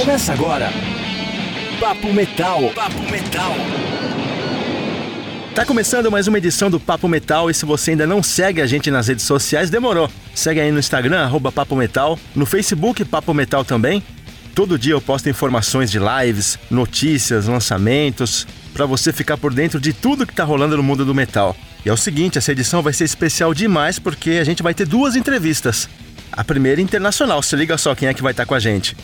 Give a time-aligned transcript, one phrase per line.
[0.00, 0.72] Começa agora.
[1.78, 2.70] Papo Metal.
[2.74, 3.52] Papo Metal.
[5.54, 8.66] Tá começando mais uma edição do Papo Metal e se você ainda não segue a
[8.66, 10.10] gente nas redes sociais, demorou.
[10.34, 14.02] Segue aí no Instagram, arroba Papo Metal, no Facebook Papo Metal também.
[14.54, 19.92] Todo dia eu posto informações de lives, notícias, lançamentos, para você ficar por dentro de
[19.92, 21.54] tudo que tá rolando no mundo do metal.
[21.84, 24.86] E é o seguinte, essa edição vai ser especial demais porque a gente vai ter
[24.86, 25.90] duas entrevistas.
[26.32, 28.96] A primeira internacional, se liga só quem é que vai estar com a gente.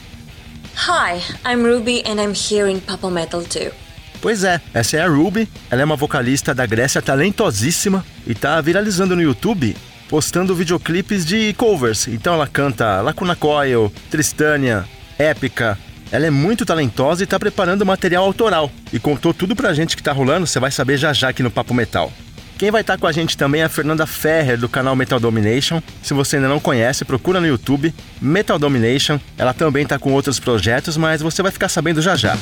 [0.79, 3.73] Hi, I'm Ruby and I'm here in Metal too.
[4.21, 8.61] Pois é, essa é a Ruby, ela é uma vocalista da Grécia talentosíssima e tá
[8.61, 9.75] viralizando no YouTube
[10.09, 12.07] postando videoclipes de covers.
[12.09, 14.85] Então ela canta Lacuna Coil, Tristânia,
[15.19, 15.79] Épica.
[16.13, 18.71] Ela é muito talentosa e tá preparando material autoral.
[18.93, 21.51] E contou tudo pra gente que tá rolando, você vai saber já já aqui no
[21.51, 22.13] Papo Metal.
[22.59, 25.83] Quem vai estar com a gente também é a Fernanda Ferrer, do canal Metal Domination.
[26.03, 29.21] Se você ainda não conhece, procura no YouTube Metal Domination.
[29.37, 32.35] Ela também está com outros projetos, mas você vai ficar sabendo já já.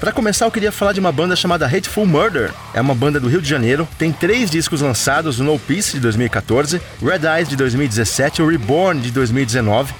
[0.00, 2.52] Para começar, eu queria falar de uma banda chamada Hateful Murder.
[2.74, 6.82] É uma banda do Rio de Janeiro, tem três discos lançados: No Peace de 2014,
[7.00, 9.94] Red Eyes de 2017 e Reborn de 2019.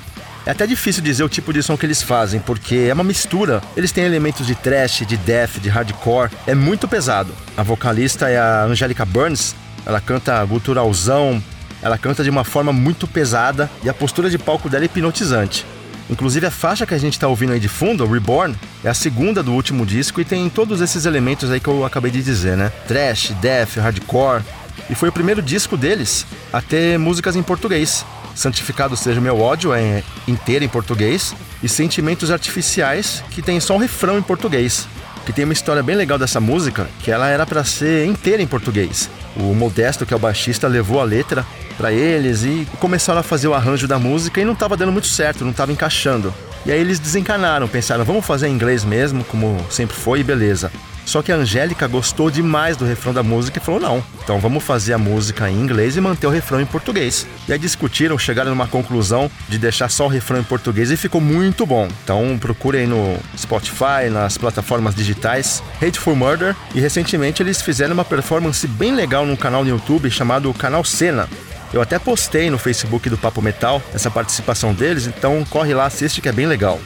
[0.46, 3.62] É até difícil dizer o tipo de som que eles fazem, porque é uma mistura.
[3.74, 6.30] Eles têm elementos de thrash, de death, de hardcore.
[6.46, 7.32] É muito pesado.
[7.56, 9.54] A vocalista é a Angelica Burns.
[9.86, 11.42] Ela canta guturalzão,
[11.82, 15.66] ela canta de uma forma muito pesada e a postura de palco dela é hipnotizante.
[16.08, 19.42] Inclusive a faixa que a gente está ouvindo aí de fundo, Reborn, é a segunda
[19.42, 22.70] do último disco e tem todos esses elementos aí que eu acabei de dizer, né?
[22.86, 24.42] Thrash, death, hardcore.
[24.90, 28.04] E foi o primeiro disco deles a ter músicas em português.
[28.34, 33.78] Santificado seja meu ódio é inteiro em português e Sentimentos Artificiais que tem só um
[33.78, 34.88] refrão em português.
[35.24, 38.46] Que tem uma história bem legal dessa música, que ela era para ser inteira em
[38.46, 39.08] português.
[39.36, 41.46] O Modesto, que é o baixista, levou a letra
[41.78, 45.06] para eles e começaram a fazer o arranjo da música e não estava dando muito
[45.06, 46.32] certo, não estava encaixando.
[46.66, 50.70] E aí eles desencanaram, pensaram, vamos fazer em inglês mesmo, como sempre foi, e beleza.
[51.04, 54.64] Só que a Angélica gostou demais do refrão da música e falou: não, então vamos
[54.64, 57.26] fazer a música em inglês e manter o refrão em português.
[57.48, 61.20] E aí discutiram, chegaram numa conclusão de deixar só o refrão em português e ficou
[61.20, 61.88] muito bom.
[62.02, 66.56] Então procurem no Spotify, nas plataformas digitais, Hateful Murder.
[66.74, 71.28] E recentemente eles fizeram uma performance bem legal num canal no YouTube chamado Canal Cena.
[71.72, 76.20] Eu até postei no Facebook do Papo Metal essa participação deles, então corre lá, assiste
[76.20, 76.80] que é bem legal.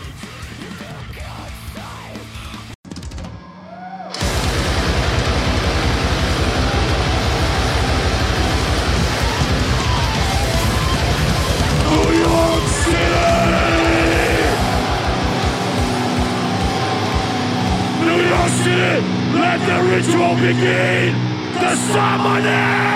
[20.41, 21.15] Begin!
[21.61, 22.89] The summoning!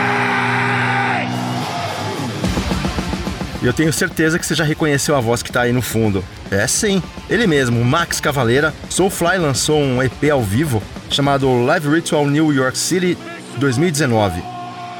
[3.62, 6.24] Eu tenho certeza que você já reconheceu a voz que está aí no fundo.
[6.50, 7.00] É sim,
[7.30, 8.74] ele mesmo, Max Cavaleira.
[8.90, 13.16] Soulfly lançou um EP ao vivo chamado Live Ritual New York City
[13.58, 14.42] 2019.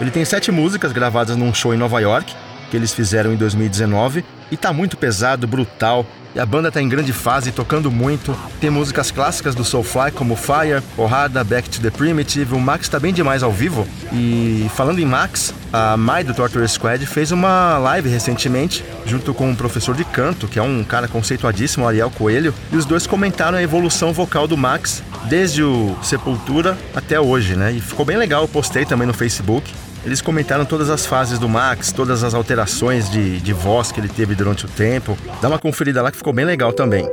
[0.01, 2.35] Ele tem sete músicas gravadas num show em Nova York,
[2.71, 6.89] que eles fizeram em 2019, e tá muito pesado, brutal, e a banda tá em
[6.89, 8.37] grande fase, tocando muito.
[8.61, 12.55] Tem músicas clássicas do Soulfly, como Fire, Porrada, Back to the Primitive.
[12.55, 13.87] O Max tá bem demais ao vivo.
[14.13, 19.51] E falando em Max, a Mai do Torture Squad fez uma live recentemente, junto com
[19.51, 22.55] um professor de canto, que é um cara conceituadíssimo, Ariel Coelho.
[22.71, 27.73] E os dois comentaram a evolução vocal do Max desde o Sepultura até hoje, né?
[27.73, 29.73] E ficou bem legal, eu postei também no Facebook.
[30.05, 34.09] Eles comentaram todas as fases do Max, todas as alterações de, de voz que ele
[34.09, 35.17] teve durante o tempo.
[35.41, 37.09] Dá uma conferida lá que ficou bem legal também.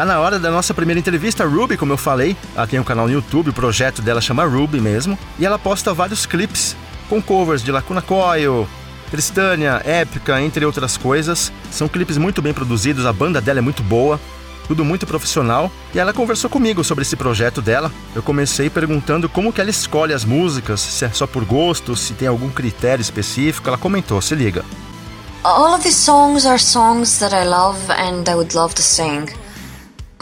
[0.00, 2.34] Tá na hora da nossa primeira entrevista, Ruby, como eu falei.
[2.56, 5.18] Ela tem um canal no YouTube, o projeto dela chama Ruby mesmo.
[5.38, 6.74] E ela posta vários clipes
[7.06, 8.66] com covers de Lacuna Coil,
[9.10, 11.52] Tristânia, Épica, entre outras coisas.
[11.70, 14.18] São clipes muito bem produzidos, a banda dela é muito boa,
[14.66, 15.70] tudo muito profissional.
[15.94, 17.92] E ela conversou comigo sobre esse projeto dela.
[18.14, 22.14] Eu comecei perguntando como que ela escolhe as músicas, se é só por gosto, se
[22.14, 23.68] tem algum critério específico.
[23.68, 24.64] Ela comentou, se liga.
[25.44, 29.39] All of these songs are songs that I love and I would love to sing.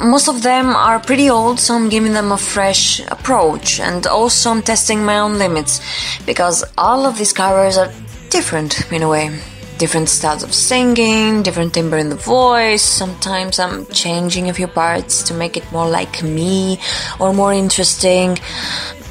[0.00, 4.50] Most of them are pretty old, so I'm giving them a fresh approach, and also
[4.53, 5.81] I'm testing my own limits
[6.25, 7.91] because all of these covers are
[8.31, 9.37] different in a way.
[9.79, 12.83] Different styles of singing, different timbre in the voice.
[12.83, 16.79] Sometimes I'm changing a few parts to make it more like me
[17.19, 18.39] or more interesting.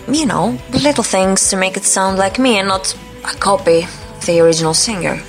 [0.07, 2.95] you know, little things to make it sound like me and not
[3.25, 5.22] a copy of the original singer.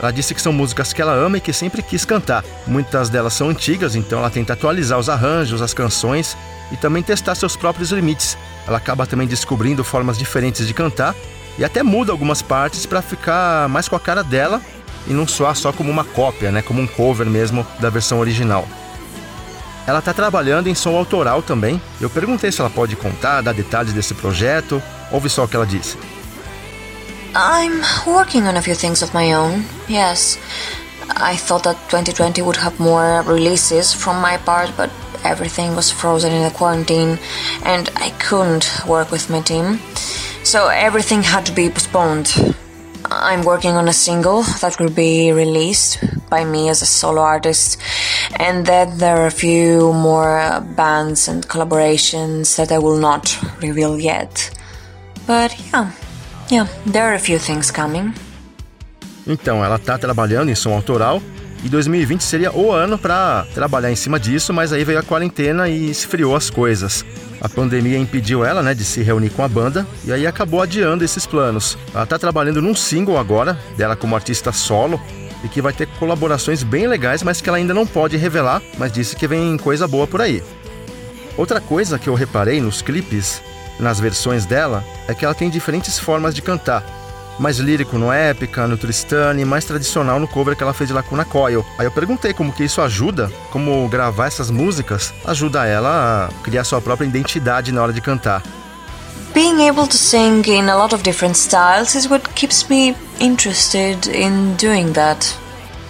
[0.00, 2.42] Ela disse que são músicas que ela ama e que sempre quis cantar.
[2.66, 6.36] Muitas delas são antigas, então ela tenta atualizar os arranjos, as canções
[6.72, 8.36] e também testar seus próprios limites.
[8.66, 11.14] Ela acaba também descobrindo formas diferentes de cantar
[11.58, 14.62] e até muda algumas partes para ficar mais com a cara dela
[15.06, 18.66] e não soar só como uma cópia, né, como um cover mesmo da versão original.
[19.86, 21.80] Ela está trabalhando em som autoral também.
[22.00, 24.82] Eu perguntei se ela pode contar, dar detalhes desse projeto.
[25.10, 25.98] Ouve só o que ela disse.
[27.34, 30.36] I'm working on a few things of my own, yes.
[31.08, 34.90] I thought that 2020 would have more releases from my part, but
[35.22, 37.18] everything was frozen in the quarantine
[37.64, 39.78] and I couldn't work with my team.
[40.42, 42.56] So everything had to be postponed.
[43.04, 45.98] I'm working on a single that will be released
[46.30, 47.78] by me as a solo artist,
[48.36, 53.98] and then there are a few more bands and collaborations that I will not reveal
[53.98, 54.50] yet.
[55.26, 55.90] But yeah,
[56.50, 58.12] yeah, there are a few things coming.
[59.26, 61.22] Então, ela está trabalhando em som autoral
[61.62, 65.68] e 2020 seria o ano para trabalhar em cima disso, mas aí veio a quarentena
[65.68, 67.04] e esfriou as coisas.
[67.40, 71.04] A pandemia impediu ela, né, de se reunir com a banda e aí acabou adiando
[71.04, 71.76] esses planos.
[71.94, 75.00] Ela está trabalhando num single agora, dela como artista solo,
[75.44, 78.92] e que vai ter colaborações bem legais, mas que ela ainda não pode revelar, mas
[78.92, 80.42] disse que vem coisa boa por aí.
[81.36, 83.42] Outra coisa que eu reparei nos clipes,
[83.80, 86.84] nas versões dela, é que ela tem diferentes formas de cantar
[87.40, 91.24] mais lírico no Épica, no Tristane, mais tradicional no cover que ela fez de Lacuna
[91.24, 91.64] Coil.
[91.78, 96.64] Aí eu perguntei como que isso ajuda, como gravar essas músicas ajuda ela a criar
[96.64, 98.42] sua própria identidade na hora de cantar.
[99.32, 104.06] Being able to sing in a lot of different styles is what keeps me interested
[104.12, 105.34] in doing that.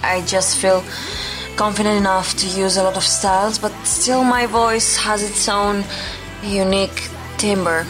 [0.03, 0.81] I just feel
[1.57, 5.83] confident enough to use a lot of styles, but still my voice has its own
[6.43, 7.10] unique
[7.41, 7.83] timbre,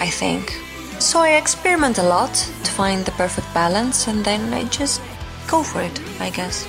[0.00, 0.52] I think.
[0.98, 2.32] So I experiment a lot
[2.64, 5.00] to find the perfect balance and then I just
[5.48, 6.66] go for it, I guess.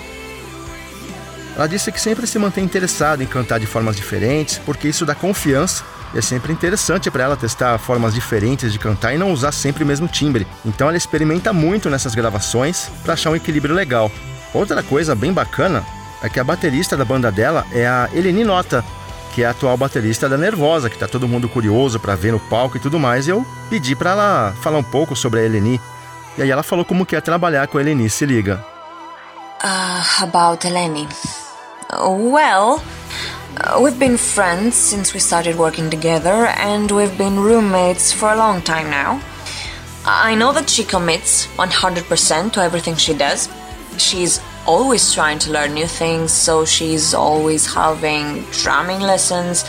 [1.55, 5.15] Ela disse que sempre se mantém interessada em cantar de formas diferentes, porque isso dá
[5.15, 9.51] confiança e é sempre interessante para ela testar formas diferentes de cantar e não usar
[9.51, 10.45] sempre o mesmo timbre.
[10.63, 14.11] Então ela experimenta muito nessas gravações para achar um equilíbrio legal.
[14.53, 15.83] Outra coisa bem bacana
[16.21, 18.85] é que a baterista da banda dela é a Eleni Nota,
[19.37, 22.39] que é a atual baterista da Nervosa, que tá todo mundo curioso para ver no
[22.39, 23.27] palco e tudo mais.
[23.27, 25.79] E eu pedi para ela falar um pouco sobre a Eleni.
[26.39, 28.65] E aí ela falou como que é trabalhar com a Eleni, se liga.
[29.63, 31.07] Uh, about Eleni.
[31.93, 32.81] Well,
[33.79, 38.59] we've been friends since we started working together and we've been roommates for a long
[38.63, 39.19] time now.
[40.03, 43.49] I know that she commits 100% to everything she does.
[43.97, 49.65] She's always trying to learn new things, so she's always having drumming lessons,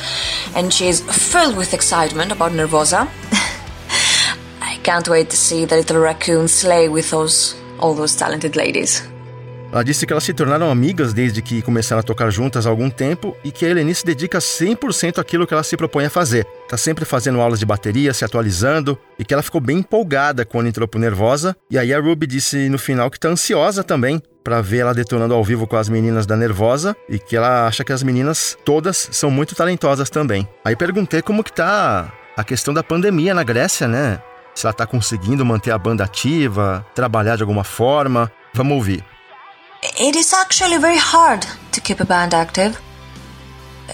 [0.55, 3.09] and she's filled with excitement about Nervosa.
[4.61, 9.03] I can't wait to see the little raccoon slay with those all those talented ladies.
[9.71, 12.89] Ela disse que elas se tornaram amigas desde que começaram a tocar juntas há algum
[12.89, 16.47] tempo e que a Eleni se dedica 100% àquilo que ela se propõe a fazer.
[16.69, 20.69] Tá sempre fazendo aulas de bateria, se atualizando e que ela ficou bem empolgada quando
[20.69, 21.55] entrou pro Nervosa.
[21.71, 25.35] E aí a Ruby disse no final que tá ansiosa também para ver ela detonando
[25.35, 29.09] ao vivo com as meninas da Nervosa e que ela acha que as meninas todas
[29.13, 30.49] são muito talentosas também.
[30.65, 34.19] Aí perguntei como que tá a questão da pandemia na Grécia, né?
[34.55, 38.33] Se ela tá conseguindo manter a banda ativa, trabalhar de alguma forma.
[38.55, 39.05] Vamos ouvir.
[39.83, 42.81] It is actually very hard to keep a band active.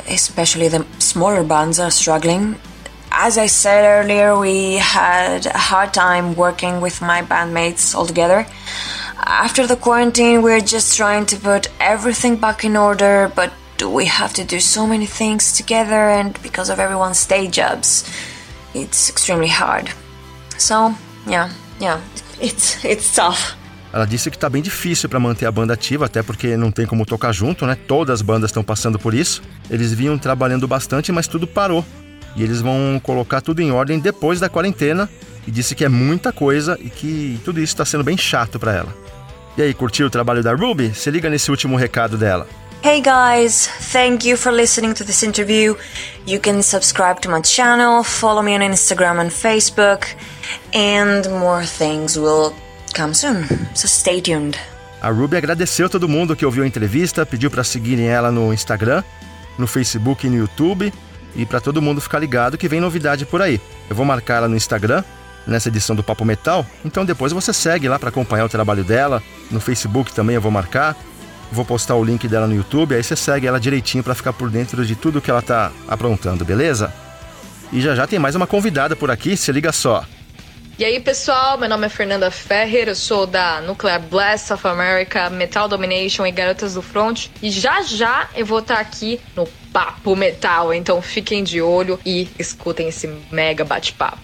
[0.09, 2.57] Especially the smaller bands are struggling.
[3.13, 8.47] As I said earlier, we had a hard time working with my bandmates all together.
[9.19, 13.53] After the quarantine, we're just trying to put everything back in order, but
[13.87, 18.11] we have to do so many things together, and because of everyone's day jobs,
[18.73, 19.91] it's extremely hard.
[20.57, 20.95] So,
[21.27, 22.01] yeah, yeah,
[22.41, 23.55] it's it's tough.
[23.95, 26.85] Ela disse que tá bem difícil para manter a banda ativa, até porque não tem
[26.85, 27.77] como tocar junto, né?
[27.87, 29.41] Todas as bandas estão passando por isso.
[29.71, 31.85] Eles vinham trabalhando bastante, mas tudo parou.
[32.35, 35.09] E eles vão colocar tudo em ordem depois da quarentena.
[35.47, 38.73] E disse que é muita coisa e que tudo isso está sendo bem chato para
[38.73, 38.93] ela.
[39.57, 40.93] E aí, curtiu o trabalho da Ruby?
[40.93, 42.49] Se liga nesse último recado dela.
[42.83, 45.77] Hey guys, thank you for listening to this interview.
[46.27, 50.09] You can subscribe to my channel, follow me on Instagram and Facebook,
[50.75, 52.53] and more things will
[52.95, 53.45] come soon.
[53.75, 54.59] So stay tuned.
[55.03, 59.03] A Ruby agradeceu todo mundo que ouviu a entrevista, pediu para seguirem ela no Instagram,
[59.59, 60.93] no Facebook e no YouTube,
[61.37, 63.61] e para todo mundo ficar ligado que vem novidade por aí.
[63.91, 65.05] Eu vou marcar ela no Instagram
[65.47, 69.23] nessa edição do Papo Metal, então depois você segue lá para acompanhar o trabalho dela.
[69.51, 70.97] No Facebook também eu vou marcar.
[71.53, 74.49] Vou postar o link dela no YouTube, aí você segue ela direitinho para ficar por
[74.49, 76.93] dentro de tudo que ela tá aprontando, beleza?
[77.71, 80.05] E já já tem mais uma convidada por aqui, se liga só.
[80.77, 85.31] E aí, pessoal, meu nome é Fernanda Ferrer, eu sou da Nuclear Blast of America,
[85.31, 87.29] Metal Domination e Garotas do Front.
[87.41, 92.29] E já já eu vou estar aqui no Papo Metal, então fiquem de olho e
[92.41, 94.19] escutem esse mega bate-papo.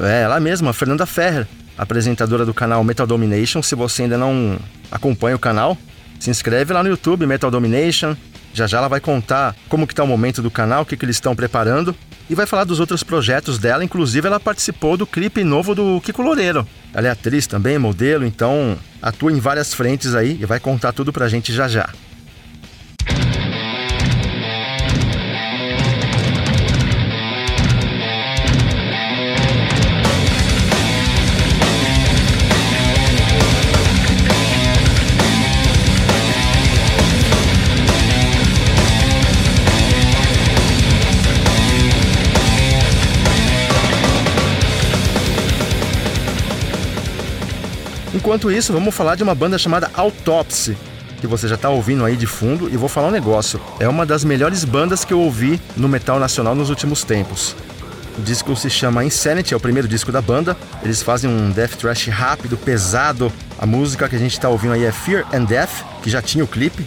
[0.00, 1.46] É, ela mesma, Fernanda Ferrer,
[1.78, 3.62] apresentadora do canal Metal Domination.
[3.62, 4.58] Se você ainda não
[4.90, 5.78] acompanha o canal,
[6.18, 8.16] se inscreve lá no YouTube, Metal Domination.
[8.52, 11.04] Já já ela vai contar como que tá o momento do canal, o que, que
[11.04, 11.94] eles estão preparando
[12.28, 13.84] e vai falar dos outros projetos dela.
[13.84, 16.66] Inclusive, ela participou do clipe novo do Kiko Loureiro.
[16.94, 21.12] Ela é atriz também, modelo, então atua em várias frentes aí e vai contar tudo
[21.12, 21.88] pra gente já já.
[48.32, 50.74] Enquanto isso, vamos falar de uma banda chamada Autopsy,
[51.20, 53.60] que você já está ouvindo aí de fundo, e vou falar um negócio.
[53.78, 57.54] É uma das melhores bandas que eu ouvi no metal nacional nos últimos tempos.
[58.18, 60.56] O disco se chama Insanity, é o primeiro disco da banda.
[60.82, 63.30] Eles fazem um death thrash rápido, pesado.
[63.58, 66.42] A música que a gente está ouvindo aí é Fear and Death, que já tinha
[66.42, 66.86] o clipe.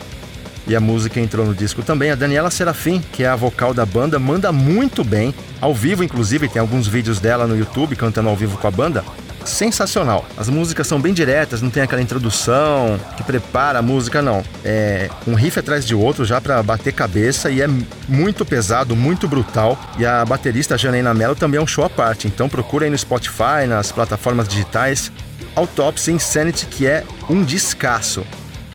[0.66, 2.10] E a música entrou no disco também.
[2.10, 5.32] A Daniela Serafim, que é a vocal da banda, manda muito bem.
[5.62, 9.04] Ao vivo, inclusive, tem alguns vídeos dela no YouTube cantando ao vivo com a banda
[9.46, 10.26] sensacional.
[10.38, 14.44] As músicas são bem diretas, não tem aquela introdução que prepara a música, não.
[14.64, 17.68] É um riff atrás de outro já para bater cabeça e é
[18.08, 19.78] muito pesado, muito brutal.
[19.98, 22.98] E a baterista Janaina Mello também é um show à parte, então procura aí no
[22.98, 25.12] Spotify, nas plataformas digitais.
[25.56, 28.26] Autopsy Insanity, que é um descasso.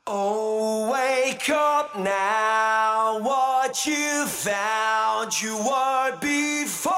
[0.08, 6.96] Oh, wake up now, what you found you were before.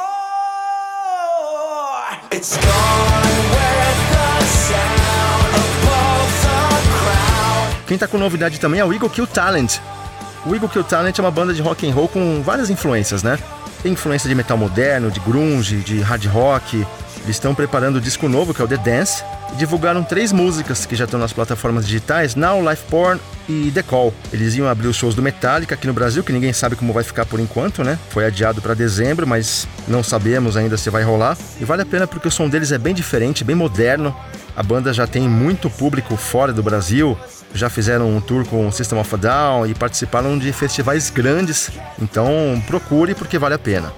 [2.30, 3.31] It's gone
[7.92, 9.76] Quem tá com novidade também é o Eagle Kill Talent.
[10.46, 13.38] O Eagle Kill Talent é uma banda de rock and roll com várias influências, né?
[13.82, 16.86] Tem influência de metal moderno, de grunge, de hard rock.
[17.22, 19.22] Eles estão preparando o disco novo, que é o The Dance,
[19.52, 23.82] e divulgaram três músicas que já estão nas plataformas digitais, Now, Life Porn e The
[23.82, 24.14] Call.
[24.32, 27.04] Eles iam abrir os shows do Metallica aqui no Brasil, que ninguém sabe como vai
[27.04, 27.98] ficar por enquanto, né?
[28.08, 31.36] Foi adiado para dezembro, mas não sabemos ainda se vai rolar.
[31.60, 34.16] E vale a pena porque o som deles é bem diferente, bem moderno.
[34.56, 37.18] A banda já tem muito público fora do Brasil,
[37.54, 41.70] já fizeram um tour com o System of a Down e participaram de festivais grandes,
[42.00, 43.92] então procure porque vale a pena.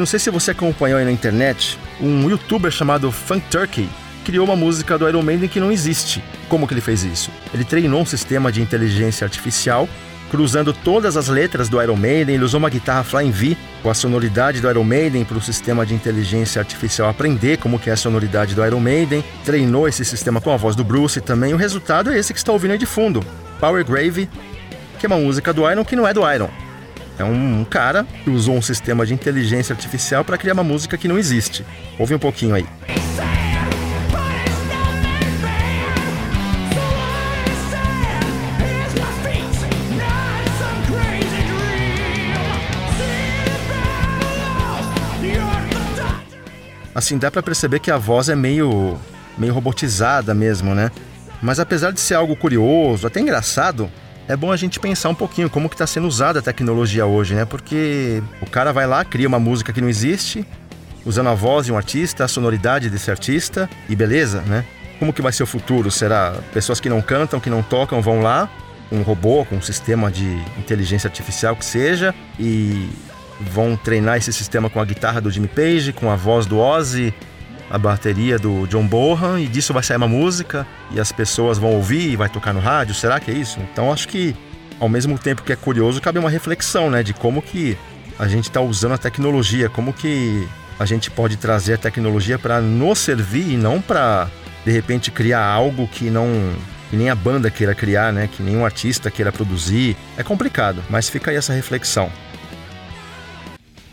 [0.00, 3.86] não sei se você acompanhou aí na internet, um youtuber chamado Funk Turkey
[4.30, 6.22] criou uma música do Iron Maiden que não existe.
[6.48, 7.32] Como que ele fez isso?
[7.52, 9.88] Ele treinou um sistema de inteligência artificial
[10.30, 13.94] cruzando todas as letras do Iron Maiden, ele usou uma guitarra Flying V com a
[13.94, 17.96] sonoridade do Iron Maiden para o sistema de inteligência artificial aprender como que é a
[17.96, 22.12] sonoridade do Iron Maiden, treinou esse sistema com a voz do Bruce também, o resultado
[22.12, 23.26] é esse que está ouvindo aí de fundo,
[23.58, 24.30] Power Grave,
[25.00, 26.48] que é uma música do Iron que não é do Iron.
[27.18, 31.08] É um cara que usou um sistema de inteligência artificial para criar uma música que
[31.08, 31.66] não existe.
[31.98, 32.64] Ouve um pouquinho aí.
[47.00, 48.98] Assim, dá para perceber que a voz é meio
[49.38, 50.90] meio robotizada mesmo, né?
[51.40, 53.90] Mas apesar de ser algo curioso, até engraçado,
[54.28, 57.34] é bom a gente pensar um pouquinho como que está sendo usada a tecnologia hoje,
[57.34, 57.46] né?
[57.46, 60.46] Porque o cara vai lá, cria uma música que não existe,
[61.06, 64.62] usando a voz de um artista, a sonoridade desse artista, e beleza, né?
[64.98, 65.90] Como que vai ser o futuro?
[65.90, 68.46] Será pessoas que não cantam, que não tocam, vão lá,
[68.92, 70.26] um robô com um sistema de
[70.58, 72.90] inteligência artificial que seja, e
[73.40, 77.14] vão treinar esse sistema com a guitarra do Jimmy Page, com a voz do Ozzy,
[77.70, 81.70] a bateria do John Bohan e disso vai sair uma música e as pessoas vão
[81.70, 82.94] ouvir e vai tocar no rádio.
[82.94, 83.60] Será que é isso?
[83.72, 84.34] Então acho que
[84.80, 87.76] ao mesmo tempo que é curioso, cabe uma reflexão, né, de como que
[88.18, 92.60] a gente está usando a tecnologia, como que a gente pode trazer a tecnologia para
[92.60, 94.28] nos servir e não para
[94.64, 96.28] de repente criar algo que não
[96.90, 99.96] que nem a banda queira criar, né, que nenhum artista queira produzir.
[100.16, 102.10] É complicado, mas fica aí essa reflexão.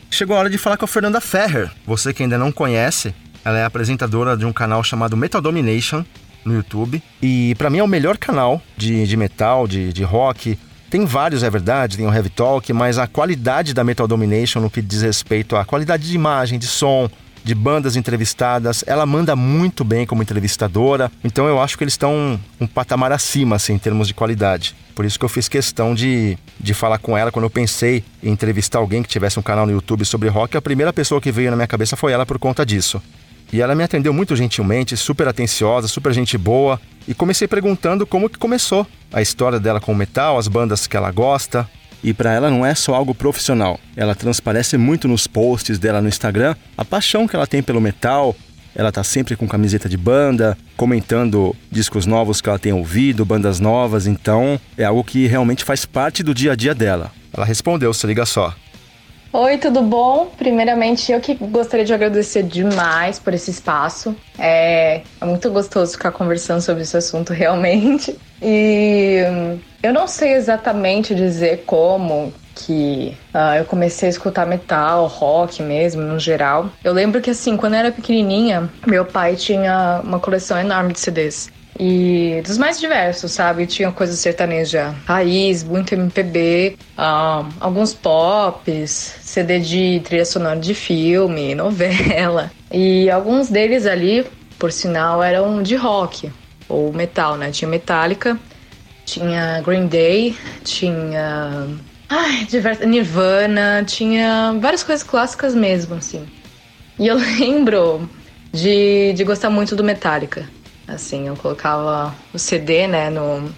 [0.09, 1.71] Chegou a hora de falar com a Fernanda Ferrer.
[1.85, 6.03] Você que ainda não conhece, ela é apresentadora de um canal chamado Metal Domination
[6.43, 7.01] no YouTube.
[7.21, 10.57] E para mim é o melhor canal de, de metal, de, de rock,
[10.89, 14.69] Tem vários, é verdade, tem o Heavy Talk, mas a qualidade da Metal Domination no
[14.69, 17.09] que diz respeito à qualidade de imagem, de som,
[17.47, 22.37] de bandas entrevistadas, ela manda muito bem como entrevistadora, então eu acho que eles estão
[22.59, 24.75] um patamar acima, assim, em termos de qualidade.
[24.93, 28.31] Por isso que eu fiz questão de, de falar com ela quando eu pensei em
[28.31, 30.57] entrevistar alguém que tivesse um canal no YouTube sobre rock.
[30.57, 33.01] A primeira pessoa que veio na minha cabeça foi ela por conta disso.
[33.53, 36.81] E ela me atendeu muito gentilmente, super atenciosa, super gente boa.
[37.07, 40.97] E comecei perguntando como que começou a história dela com o metal, as bandas que
[40.97, 41.65] ela gosta.
[42.03, 43.79] E para ela não é só algo profissional.
[43.95, 48.35] Ela transparece muito nos posts dela no Instagram a paixão que ela tem pelo metal.
[48.75, 53.59] Ela tá sempre com camiseta de banda, comentando discos novos que ela tem ouvido, bandas
[53.59, 57.11] novas, então é algo que realmente faz parte do dia a dia dela.
[57.33, 58.53] Ela respondeu, se liga só.
[59.39, 60.31] Oi, tudo bom?
[60.35, 64.15] Primeiramente, eu que gostaria de agradecer demais por esse espaço.
[64.35, 68.17] É, é muito gostoso ficar conversando sobre esse assunto, realmente.
[68.41, 75.05] E hum, eu não sei exatamente dizer como que uh, eu comecei a escutar metal,
[75.05, 76.71] rock mesmo, no geral.
[76.83, 80.99] Eu lembro que, assim, quando eu era pequenininha, meu pai tinha uma coleção enorme de
[80.99, 81.51] CDs.
[81.79, 83.67] E dos mais diversos, sabe?
[83.67, 86.77] Tinha coisa sertaneja raiz, muito MPB,
[87.59, 92.51] alguns pops, CD de trilha sonora de filme, novela.
[92.71, 94.25] E alguns deles ali,
[94.57, 96.31] por sinal, eram de rock
[96.67, 97.51] ou metal, né?
[97.51, 98.37] Tinha Metallica,
[99.05, 101.67] tinha Green Day, tinha.
[102.09, 106.25] Ai, diversa, Nirvana, tinha várias coisas clássicas mesmo, assim.
[106.97, 108.09] E eu lembro
[108.51, 110.49] de, de gostar muito do Metallica.
[110.87, 113.51] Assim, eu colocava o CD, né, no, no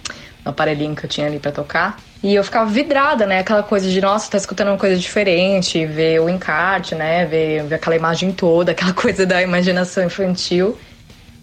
[0.46, 2.00] aparelhinho que eu tinha ali para tocar.
[2.22, 3.40] E eu ficava vidrada, né?
[3.40, 7.26] Aquela coisa de, nossa, tá escutando uma coisa diferente, ver o encarte, né?
[7.26, 10.78] Ver, ver aquela imagem toda, aquela coisa da imaginação infantil.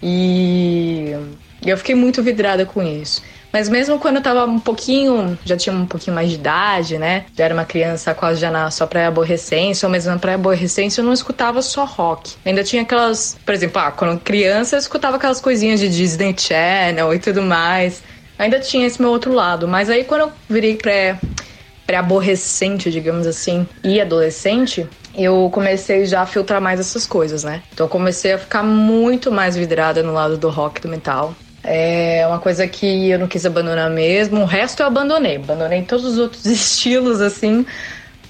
[0.03, 1.13] E
[1.65, 3.23] eu fiquei muito vidrada com isso.
[3.57, 7.25] Mas mesmo quando eu tava um pouquinho, já tinha um pouquinho mais de idade, né?
[7.35, 11.13] Já era uma criança quase já na sua pré-aborrecência, ou mesmo na pré-aborrecência, eu não
[11.15, 12.35] escutava só rock.
[12.45, 17.15] Ainda tinha aquelas, por exemplo, ah, quando criança eu escutava aquelas coisinhas de Disney Channel
[17.15, 18.03] e tudo mais.
[18.39, 21.19] Ainda tinha esse meu outro lado, mas aí quando eu virei pré
[21.87, 27.63] pré-aborrecente, digamos assim, e adolescente, eu comecei já a filtrar mais essas coisas, né?
[27.73, 31.35] Então eu comecei a ficar muito mais vidrada no lado do rock do metal.
[31.69, 34.41] É uma coisa que eu não quis abandonar mesmo.
[34.43, 35.37] O resto eu abandonei.
[35.37, 37.67] Abandonei todos os outros estilos, assim.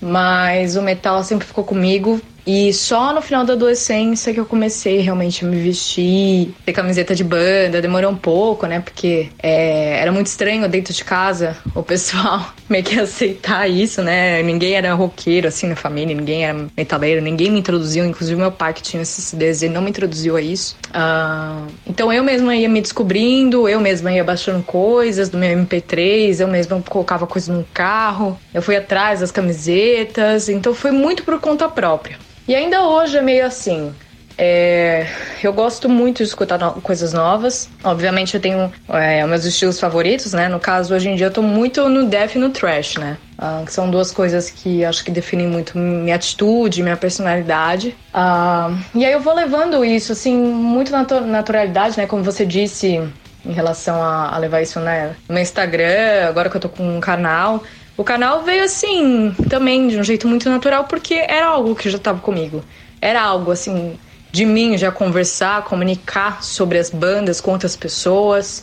[0.00, 2.20] Mas o metal sempre ficou comigo.
[2.46, 7.12] E só no final da adolescência que eu comecei realmente a me vestir, ter camiseta
[7.12, 7.82] de banda.
[7.82, 8.78] Demorou um pouco, né?
[8.78, 14.42] Porque é, era muito estranho dentro de casa o pessoal meio que aceitar isso, né?
[14.44, 18.04] Ninguém era roqueiro assim na família, ninguém era metaleiro, ninguém me introduziu.
[18.04, 20.76] Inclusive meu pai que tinha esses CDs, ele não me introduziu a isso.
[20.90, 26.38] Uh, então eu mesma ia me descobrindo, eu mesma ia baixando coisas do meu MP3,
[26.38, 31.40] eu mesma colocava coisas no carro, eu fui atrás das camisetas, então foi muito por
[31.40, 32.18] conta própria.
[32.48, 33.92] E ainda hoje é meio assim.
[34.38, 35.06] É,
[35.42, 37.70] eu gosto muito de escutar no, coisas novas.
[37.82, 40.48] Obviamente eu tenho é, meus estilos favoritos, né?
[40.48, 43.16] No caso, hoje em dia eu tô muito no death e no trash, né?
[43.38, 47.96] Ah, que são duas coisas que acho que definem muito minha atitude, minha personalidade.
[48.12, 52.06] Ah, e aí eu vou levando isso, assim, muito na naturalidade, né?
[52.06, 53.00] Como você disse
[53.44, 56.96] em relação a, a levar isso né, no meu Instagram, agora que eu tô com
[56.96, 57.62] um canal.
[57.96, 61.96] O canal veio assim, também de um jeito muito natural, porque era algo que já
[61.96, 62.62] estava comigo.
[63.00, 63.98] Era algo assim,
[64.30, 68.62] de mim já conversar, comunicar sobre as bandas com outras pessoas.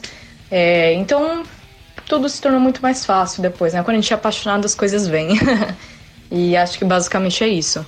[0.51, 1.43] É, então,
[2.07, 3.81] tudo se tornou muito mais fácil depois, né?
[3.81, 5.29] Quando a gente é apaixonado, as coisas vêm.
[6.29, 7.83] e acho que basicamente é isso.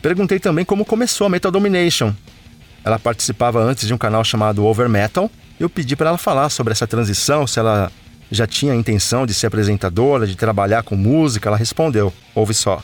[0.00, 2.12] Perguntei também como começou a Metal Domination.
[2.84, 5.30] Ela participava antes de um canal chamado Over Metal.
[5.60, 7.92] Eu pedi para ela falar sobre essa transição, se ela
[8.32, 11.48] já tinha a intenção de ser apresentadora, de trabalhar com música?
[11.48, 12.82] Ela respondeu: ouve só.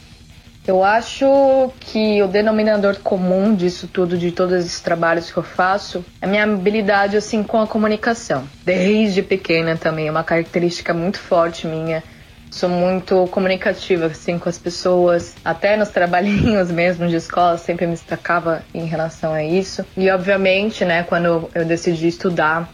[0.66, 6.04] Eu acho que o denominador comum disso tudo, de todos esses trabalhos que eu faço,
[6.20, 8.46] é minha habilidade assim com a comunicação.
[8.66, 12.04] Desde pequena também, é uma característica muito forte minha.
[12.50, 17.92] Sou muito comunicativa assim com as pessoas, até nos trabalhinhos mesmo de escola sempre me
[17.92, 19.86] destacava em relação a isso.
[19.96, 22.70] E obviamente, né, quando eu decidi estudar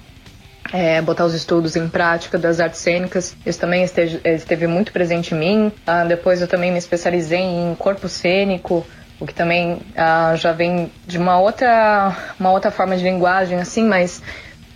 [0.72, 3.36] é, botar os estudos em prática das artes cênicas.
[3.44, 5.72] Isso também esteve, esteve muito presente em mim.
[5.86, 8.86] Ah, depois eu também me especializei em corpo cênico,
[9.20, 13.84] o que também ah, já vem de uma outra, uma outra forma de linguagem, assim,
[13.84, 14.22] mas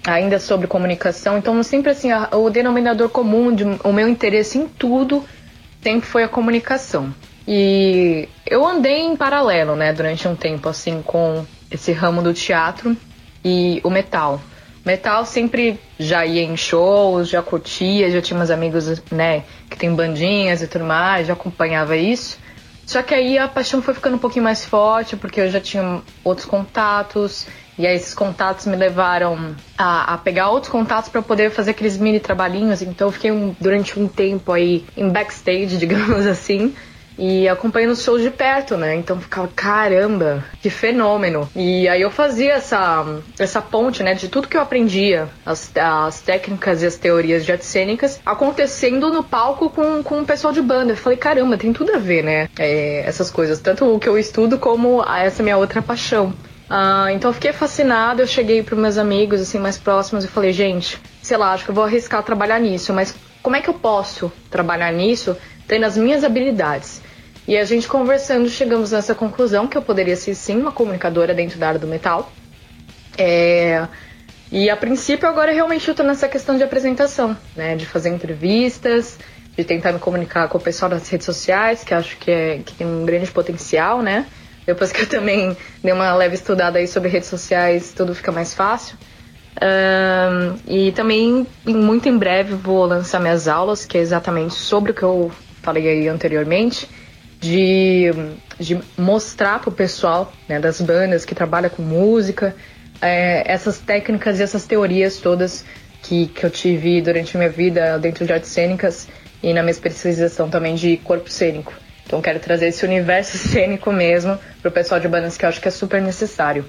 [0.06, 1.38] ainda sobre comunicação.
[1.38, 5.24] Então, sempre assim, o denominador comum de o meu interesse em tudo
[5.82, 7.12] sempre foi a comunicação.
[7.46, 12.96] E eu andei em paralelo, né, durante um tempo, assim, com esse ramo do teatro
[13.44, 14.40] e o metal.
[14.84, 19.94] Metal sempre já ia em shows, já curtia, já tinha umas amigos, né, que tem
[19.94, 22.38] bandinhas e tudo mais, já acompanhava isso.
[22.86, 26.00] Só que aí a paixão foi ficando um pouquinho mais forte, porque eu já tinha
[26.24, 27.46] outros contatos,
[27.78, 31.98] e aí esses contatos me levaram a, a pegar outros contatos para poder fazer aqueles
[31.98, 32.80] mini trabalhinhos.
[32.80, 36.74] Então eu fiquei um, durante um tempo aí em backstage, digamos assim,
[37.18, 38.94] e acompanhando os shows de perto, né?
[38.94, 41.48] Então ficava, caramba, que fenômeno.
[41.56, 43.04] E aí eu fazia essa,
[43.38, 47.50] essa ponte, né, de tudo que eu aprendia, as, as técnicas e as teorias de
[47.50, 50.92] artes cênicas, acontecendo no palco com, com o pessoal de banda.
[50.92, 52.48] Eu falei, caramba, tem tudo a ver, né?
[52.58, 56.32] É, essas coisas, tanto o que eu estudo como essa minha outra paixão.
[56.68, 60.52] Uh, então eu fiquei fascinada, eu cheguei para meus amigos assim mais próximos e falei,
[60.52, 63.74] gente, sei lá, acho que eu vou arriscar trabalhar nisso, mas como é que eu
[63.74, 65.34] posso trabalhar nisso
[65.66, 67.00] tendo as minhas habilidades?
[67.48, 71.58] E a gente conversando, chegamos nessa conclusão que eu poderia ser sim uma comunicadora dentro
[71.58, 72.30] da área do metal.
[73.16, 73.88] É...
[74.52, 77.74] E a princípio agora realmente eu tô nessa questão de apresentação, né?
[77.74, 79.18] De fazer entrevistas,
[79.56, 82.74] de tentar me comunicar com o pessoal das redes sociais, que acho que, é, que
[82.74, 84.26] tem um grande potencial, né?
[84.66, 88.52] Depois que eu também dei uma leve estudada aí sobre redes sociais, tudo fica mais
[88.52, 88.94] fácil.
[89.56, 94.94] Um, e também, muito em breve, vou lançar minhas aulas, que é exatamente sobre o
[94.94, 95.32] que eu
[95.62, 96.86] falei aí anteriormente
[97.40, 98.10] de,
[98.58, 102.54] de mostrar para o pessoal né, das bandas que trabalha com música
[103.00, 105.64] é, essas técnicas e essas teorias todas
[106.02, 109.08] que, que eu tive durante a minha vida dentro de artes cênicas
[109.42, 111.72] e na minha especialização também de corpo cênico.
[112.04, 115.60] Então quero trazer esse universo cênico mesmo para o pessoal de bandas que eu acho
[115.60, 116.64] que é super necessário.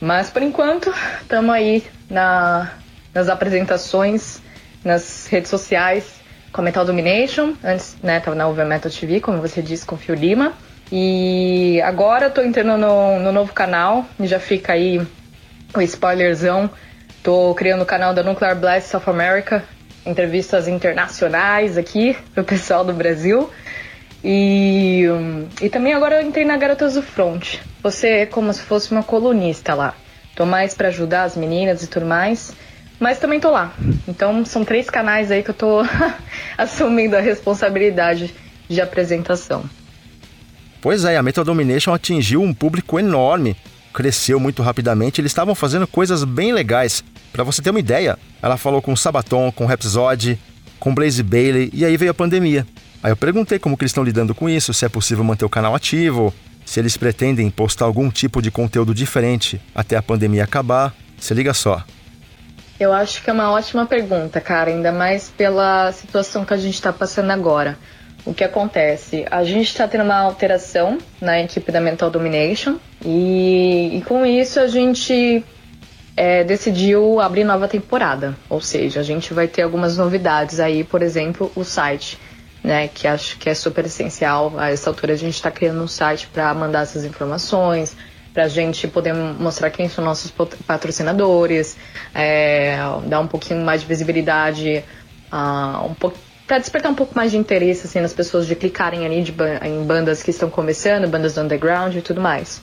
[0.00, 2.74] Mas por enquanto estamos aí na,
[3.14, 4.40] nas apresentações,
[4.84, 6.15] nas redes sociais,
[6.56, 9.94] com a Metal Domination, antes, né, tava na Over Metal TV, como você disse, com
[9.94, 10.54] o Fio Lima.
[10.90, 14.98] E agora eu tô entrando no, no novo canal, já fica aí
[15.76, 16.70] o spoilerzão.
[17.22, 19.62] Tô criando o canal da Nuclear Blast South America,
[20.06, 23.50] entrevistas internacionais aqui pro pessoal do Brasil.
[24.24, 25.04] E,
[25.60, 27.58] e também agora eu entrei na Garotas do Front.
[27.82, 29.94] Você é como se fosse uma colunista lá.
[30.34, 32.54] Tô mais para ajudar as meninas e tudo mais.
[32.98, 33.72] Mas também tô lá.
[34.08, 35.82] Então são três canais aí que eu tô
[36.56, 38.34] assumindo a responsabilidade
[38.68, 39.64] de apresentação.
[40.80, 43.56] Pois é, a Metal Domination atingiu um público enorme,
[43.92, 47.02] cresceu muito rapidamente, eles estavam fazendo coisas bem legais.
[47.32, 50.38] Para você ter uma ideia, ela falou com o Sabaton, com o Rhapsody,
[50.78, 52.66] com Blaze Bailey e aí veio a pandemia.
[53.02, 55.50] Aí eu perguntei como que eles estão lidando com isso, se é possível manter o
[55.50, 56.32] canal ativo,
[56.64, 60.94] se eles pretendem postar algum tipo de conteúdo diferente até a pandemia acabar.
[61.18, 61.82] Se liga só.
[62.78, 66.74] Eu acho que é uma ótima pergunta, cara, ainda mais pela situação que a gente
[66.74, 67.78] está passando agora.
[68.24, 69.24] O que acontece?
[69.30, 74.58] A gente está tendo uma alteração na equipe da Mental Domination e, e com isso
[74.58, 75.44] a gente
[76.16, 78.36] é, decidiu abrir nova temporada.
[78.50, 82.18] Ou seja, a gente vai ter algumas novidades aí, por exemplo, o site,
[82.64, 82.88] né?
[82.88, 84.52] Que acho que é super essencial.
[84.58, 87.96] A essa altura a gente está criando um site para mandar essas informações,
[88.36, 90.30] para a gente poder mostrar quem são nossos
[90.66, 91.74] patrocinadores,
[92.14, 94.84] é, dar um pouquinho mais de visibilidade,
[95.32, 95.94] uh, um
[96.46, 99.82] para despertar um pouco mais de interesse assim nas pessoas de clicarem ali de, em
[99.84, 102.62] bandas que estão começando, bandas do underground e tudo mais.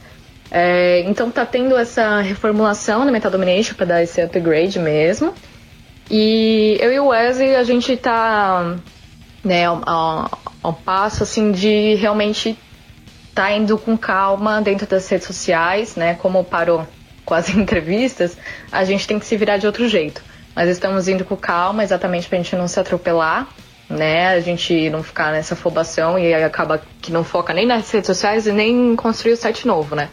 [0.51, 5.33] É, então tá tendo essa reformulação na Metal Domination para dar esse upgrade mesmo.
[6.09, 8.75] E eu e o Wesley a gente tá
[9.43, 12.55] né, ao passo assim de realmente
[13.33, 16.15] tá indo com calma dentro das redes sociais, né?
[16.15, 16.87] Como parou
[17.25, 18.37] com as entrevistas,
[18.71, 20.21] a gente tem que se virar de outro jeito.
[20.55, 23.47] Mas estamos indo com calma, exatamente para a gente não se atropelar,
[23.89, 24.27] né?
[24.29, 28.45] A gente não ficar nessa afobação e acaba que não foca nem nas redes sociais
[28.45, 30.09] e nem em construir o site novo, né?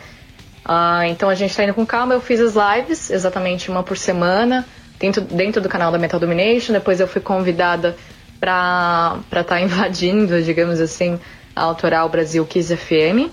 [0.64, 2.14] Ah, então a gente está indo com calma.
[2.14, 4.66] Eu fiz as lives, exatamente uma por semana,
[4.98, 6.72] dentro, dentro do canal da Metal Domination.
[6.72, 7.96] Depois eu fui convidada
[8.38, 11.20] para estar tá invadindo, digamos assim,
[11.60, 13.30] Autoral Brasil Kiss FM.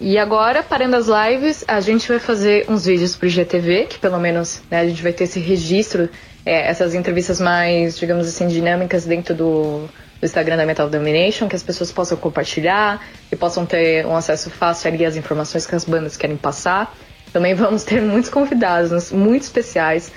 [0.00, 4.18] E agora, parando as lives, a gente vai fazer uns vídeos pro GTV, que pelo
[4.18, 6.10] menos né, a gente vai ter esse registro,
[6.44, 9.88] é, essas entrevistas mais, digamos assim, dinâmicas dentro do,
[10.20, 14.50] do Instagram da Metal Domination, que as pessoas possam compartilhar e possam ter um acesso
[14.50, 16.92] fácil ali às informações que as bandas querem passar.
[17.32, 20.10] Também vamos ter muitos convidados muito especiais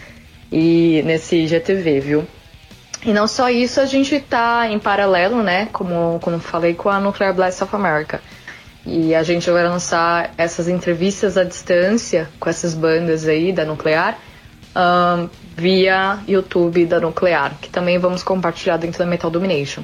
[0.51, 2.27] e nesse GTV, viu?
[3.05, 6.99] E não só isso, a gente está em paralelo, né, como, como falei, com a
[6.99, 8.19] Nuclear Blast of America.
[8.83, 14.17] E a gente vai lançar essas entrevistas à distância com essas bandas aí da Nuclear
[14.75, 19.81] um, via YouTube da Nuclear, que também vamos compartilhar dentro da Metal Domination.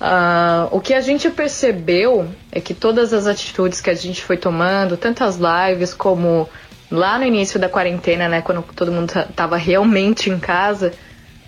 [0.00, 4.36] Uh, o que a gente percebeu é que todas as atitudes que a gente foi
[4.36, 6.48] tomando, tanto as lives como
[6.90, 10.92] lá no início da quarentena, né, quando todo mundo tava realmente em casa,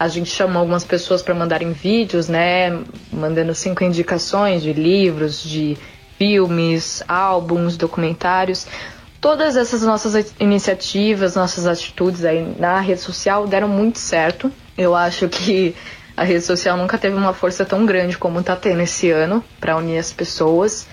[0.03, 2.77] a gente chamou algumas pessoas para mandarem vídeos, né,
[3.13, 5.79] mandando cinco indicações de livros, de
[6.19, 8.67] filmes, álbuns, documentários.
[9.21, 14.51] Todas essas nossas iniciativas, nossas atitudes aí na rede social deram muito certo.
[14.77, 15.73] Eu acho que
[16.17, 19.77] a rede social nunca teve uma força tão grande como está tendo esse ano para
[19.77, 20.85] unir as pessoas.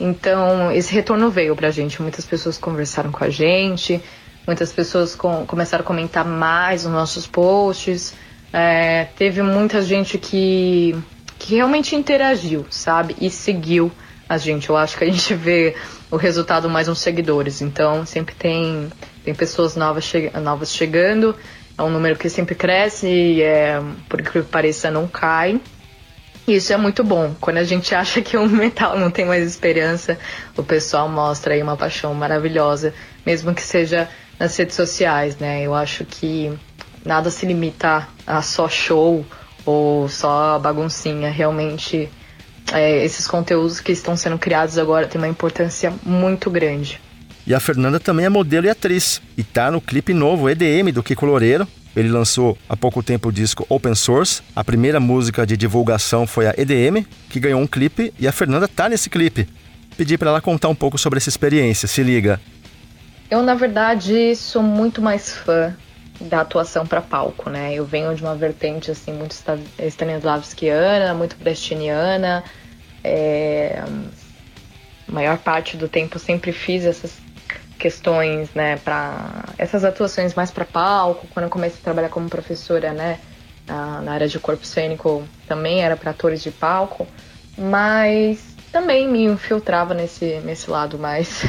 [0.00, 2.00] Então, esse retorno veio pra gente.
[2.00, 4.02] Muitas pessoas conversaram com a gente,
[4.46, 8.14] muitas pessoas com, começaram a comentar mais nos nossos posts.
[8.56, 10.94] É, teve muita gente que,
[11.40, 13.16] que realmente interagiu, sabe?
[13.20, 13.90] E seguiu
[14.28, 14.70] a gente.
[14.70, 15.74] Eu acho que a gente vê
[16.08, 17.60] o resultado mais nos seguidores.
[17.60, 18.88] Então, sempre tem,
[19.24, 21.34] tem pessoas novas, che novas chegando.
[21.76, 25.60] É um número que sempre cresce e, é, por que pareça, não cai.
[26.46, 27.34] Isso é muito bom.
[27.40, 30.16] Quando a gente acha que o metal não tem mais esperança,
[30.56, 32.94] o pessoal mostra aí uma paixão maravilhosa,
[33.26, 35.60] mesmo que seja nas redes sociais, né?
[35.64, 36.56] Eu acho que
[37.04, 39.24] nada se limita a só show
[39.64, 41.30] ou só baguncinha.
[41.30, 42.08] Realmente,
[42.72, 47.00] é, esses conteúdos que estão sendo criados agora têm uma importância muito grande.
[47.46, 51.02] E a Fernanda também é modelo e atriz, e tá no clipe novo EDM do
[51.02, 54.42] Kiko Loureiro, ele lançou há pouco tempo o disco Open Source.
[54.54, 58.66] A primeira música de divulgação foi a EDM, que ganhou um clipe e a Fernanda
[58.66, 59.48] tá nesse clipe.
[59.96, 61.86] Pedi para ela contar um pouco sobre essa experiência.
[61.86, 62.40] Se liga.
[63.30, 65.74] Eu, na verdade, sou muito mais fã
[66.20, 67.74] da atuação para palco, né?
[67.74, 69.34] Eu venho de uma vertente assim muito
[69.78, 72.44] stanislavskiana, muito brechtiana.
[73.02, 73.82] É...
[75.08, 77.18] A maior parte do tempo sempre fiz essas
[77.78, 81.26] questões, né, para essas atuações mais para palco.
[81.34, 83.18] Quando eu comecei a trabalhar como professora, né,
[83.66, 87.06] na, na área de corpo cênico, também era para atores de palco,
[87.58, 91.42] mas também me infiltrava nesse, nesse lado mais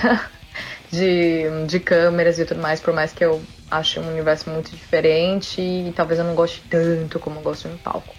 [0.91, 5.61] de, de câmeras e tudo mais, por mais que eu ache um universo muito diferente
[5.61, 8.13] e talvez eu não goste tanto como eu gosto no palco.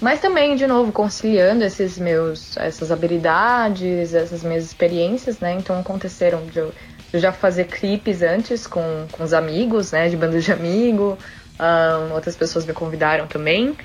[0.00, 5.52] Mas também, de novo, conciliando esses meus, essas habilidades, essas minhas experiências, né?
[5.52, 6.72] Então aconteceram de eu
[7.12, 10.08] já fazer clipes antes com, com os amigos, né?
[10.08, 11.18] De banda de amigo.
[11.60, 13.76] Um, outras pessoas me convidaram também.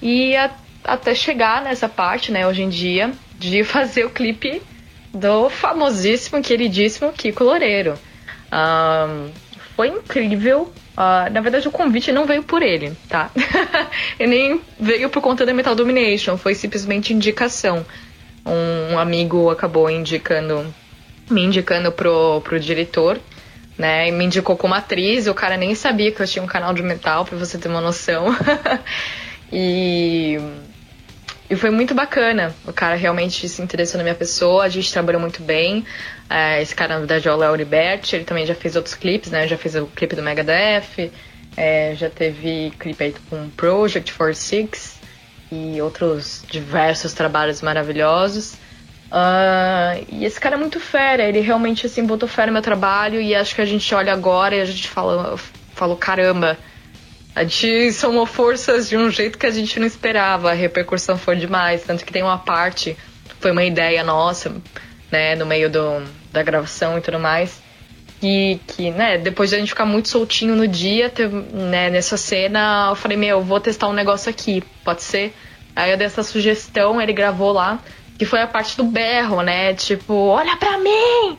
[0.00, 0.50] E a,
[0.82, 4.60] até chegar nessa parte, né, hoje em dia, de fazer o clipe
[5.14, 7.94] do famosíssimo, queridíssimo Kiko Loureiro.
[8.52, 9.30] Um,
[9.76, 10.72] foi incrível.
[10.92, 13.30] Uh, na verdade, o convite não veio por ele, tá?
[14.18, 17.84] e nem veio por conta da Metal Domination, foi simplesmente indicação.
[18.44, 20.66] Um, amigo acabou indicando
[21.30, 23.18] me indicando pro, pro diretor,
[23.78, 24.08] né?
[24.08, 25.26] E me indicou como atriz.
[25.26, 27.80] O cara nem sabia que eu tinha um canal de metal, pra você ter uma
[27.80, 28.26] noção.
[29.50, 30.38] e.
[31.52, 32.54] E foi muito bacana.
[32.66, 35.84] O cara realmente se interessou na minha pessoa, a gente trabalhou muito bem.
[36.30, 39.30] É, esse cara, na verdade, é o Léo Liberti, ele também já fez outros clipes,
[39.30, 39.46] né?
[39.46, 41.12] Já fez o clipe do Megadeth,
[41.54, 44.98] é, já teve clipe aí com Project 46
[45.52, 48.54] e outros diversos trabalhos maravilhosos.
[49.12, 53.20] Uh, e esse cara é muito fera, ele realmente assim botou fé no meu trabalho
[53.20, 55.36] e acho que a gente olha agora e a gente fala,
[55.74, 56.56] falou, caramba,
[57.34, 61.36] a gente somou forças de um jeito que a gente não esperava, a repercussão foi
[61.36, 62.96] demais, tanto que tem uma parte,
[63.40, 64.54] foi uma ideia nossa,
[65.10, 67.60] né, no meio do, da gravação e tudo mais,
[68.20, 72.16] que, que, né, depois de a gente ficar muito soltinho no dia, teve, né, nessa
[72.16, 75.34] cena, eu falei, meu, vou testar um negócio aqui, pode ser?
[75.74, 77.80] Aí eu dei essa sugestão, ele gravou lá,
[78.18, 79.72] que foi a parte do berro, né?
[79.74, 81.38] Tipo, olha pra mim!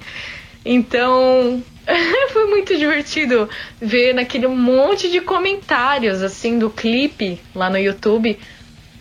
[0.66, 1.64] Então,
[2.32, 3.50] foi muito divertido
[3.82, 8.40] ver naquele monte de comentários, assim, do clipe lá no YouTube.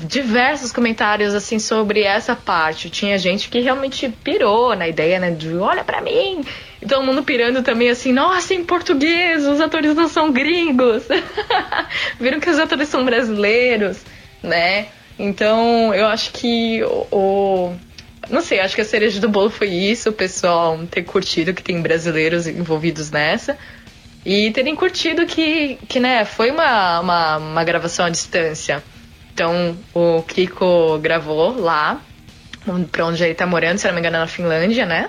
[0.01, 2.91] Diversos comentários, assim, sobre essa parte.
[2.91, 5.31] Tinha gente que realmente pirou na ideia, né?
[5.31, 6.45] De olha pra mim!
[6.81, 11.05] E todo mundo pirando também, assim, nossa, em português, os atores não são gringos.
[12.19, 14.05] Viram que os atores são brasileiros,
[14.43, 14.89] né?
[15.17, 17.77] Então, eu acho que o, o,
[18.31, 21.63] Não sei, acho que a cereja do bolo foi isso, o pessoal ter curtido que
[21.63, 23.59] tem brasileiros envolvidos nessa.
[24.25, 28.83] E terem curtido que, que né, foi uma, uma, uma gravação à distância.
[29.35, 32.01] Então, o Kiko gravou lá,
[32.93, 35.09] pra onde ele tá morando, se não me engano, na Finlândia, né?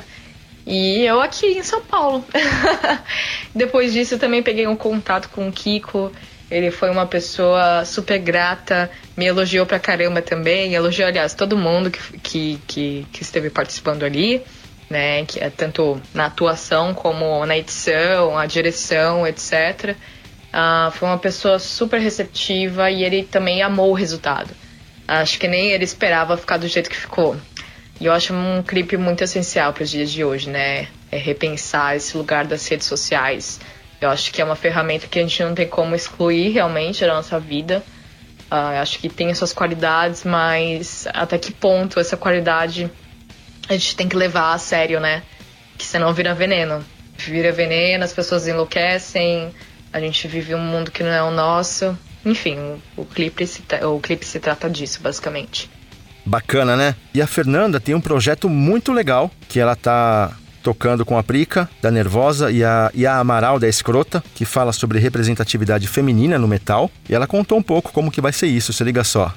[0.65, 2.25] E eu aqui em São Paulo.
[3.53, 6.11] Depois disso, também peguei um contato com o Kiko
[6.53, 11.89] ele foi uma pessoa super grata, me elogiou pra caramba também, elogiou, aliás, todo mundo
[11.89, 14.43] que, que, que, que esteve participando ali,
[14.87, 15.25] né?
[15.25, 19.91] Que é tanto na atuação como na edição, a direção, etc.
[19.91, 19.95] Uh,
[20.53, 24.51] ah, foi uma pessoa super receptiva e ele também amou o resultado.
[25.07, 27.35] Acho que nem ele esperava ficar do jeito que ficou.
[27.99, 30.87] E eu acho um clipe muito essencial para os dias de hoje, né?
[31.13, 33.59] é, repensar esse lugar das redes sociais.
[34.03, 37.13] Eu acho que é uma ferramenta que a gente não tem como excluir realmente da
[37.13, 37.81] nossa vida.
[38.51, 42.91] Uh, acho que tem as suas qualidades, mas até que ponto essa qualidade
[43.69, 45.23] a gente tem que levar a sério, né?
[45.77, 46.83] Que senão vira veneno.
[47.17, 49.55] Vira veneno, as pessoas enlouquecem,
[49.93, 51.97] a gente vive um mundo que não é o nosso.
[52.25, 55.69] Enfim, o clipe se, o clipe se trata disso, basicamente.
[56.25, 56.95] Bacana, né?
[57.13, 61.69] E a Fernanda tem um projeto muito legal que ela tá tocando com a Prica,
[61.81, 66.47] da Nervosa, e a, e a Amaral, da Escrota, que fala sobre representatividade feminina no
[66.47, 66.89] metal.
[67.07, 69.33] E ela contou um pouco como que vai ser isso, se liga só.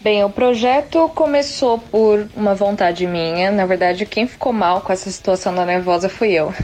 [0.00, 3.52] Bem, o projeto começou por uma vontade minha.
[3.52, 6.48] Na verdade, quem ficou mal com essa situação da Nervosa fui eu.
[6.48, 6.54] uh,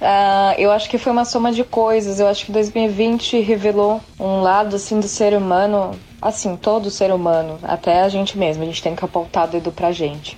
[0.56, 2.18] eu acho que foi uma soma de coisas.
[2.18, 7.58] Eu acho que 2020 revelou um lado assim do ser humano, assim, todo ser humano,
[7.62, 8.62] até a gente mesmo.
[8.62, 10.34] A gente tem que apontar o dedo pra gente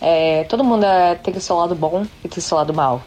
[0.00, 3.02] é, todo mundo é, tem o seu lado bom e tem o seu lado mal.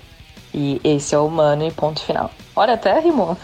[0.53, 2.29] E esse é o humano e ponto final.
[2.55, 3.37] Olha, até rimou.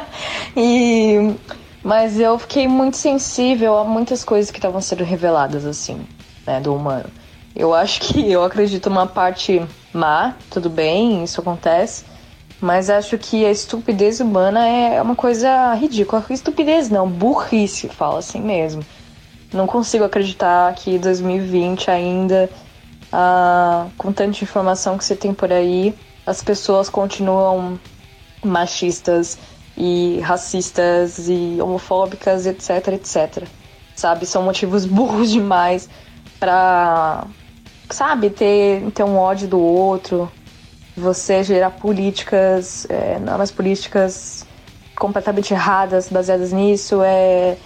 [0.56, 1.34] e,
[1.82, 6.06] mas eu fiquei muito sensível a muitas coisas que estavam sendo reveladas, assim,
[6.46, 7.08] né, do humano.
[7.56, 12.04] Eu acho que eu acredito uma parte má, tudo bem, isso acontece.
[12.60, 16.22] Mas acho que a estupidez humana é uma coisa ridícula.
[16.28, 18.84] Estupidez não, burrice, fala assim mesmo.
[19.50, 22.50] Não consigo acreditar que 2020 ainda
[23.12, 25.94] ah, com tanta informação que você tem por aí,
[26.26, 27.78] as pessoas continuam
[28.44, 29.38] machistas
[29.76, 33.44] e racistas e homofóbicas, etc, etc.
[33.94, 35.88] Sabe, são motivos burros demais
[36.38, 37.26] para,
[37.90, 40.30] sabe, ter, ter um ódio do outro,
[40.96, 44.46] você gerar políticas, é, normas políticas
[44.96, 47.56] completamente erradas baseadas nisso, é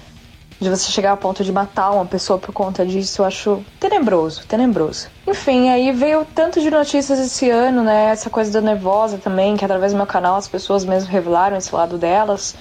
[0.64, 4.44] de você chegar ao ponto de matar uma pessoa por conta disso, eu acho tenebroso,
[4.46, 5.09] tenebroso.
[5.27, 8.07] Enfim, aí veio tanto de notícias esse ano, né?
[8.07, 11.72] Essa coisa da nervosa também, que através do meu canal as pessoas mesmo revelaram esse
[11.74, 12.57] lado delas,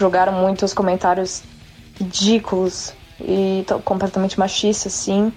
[0.00, 1.42] jogaram muitos comentários
[1.96, 5.32] ridículos e completamente machistas, assim.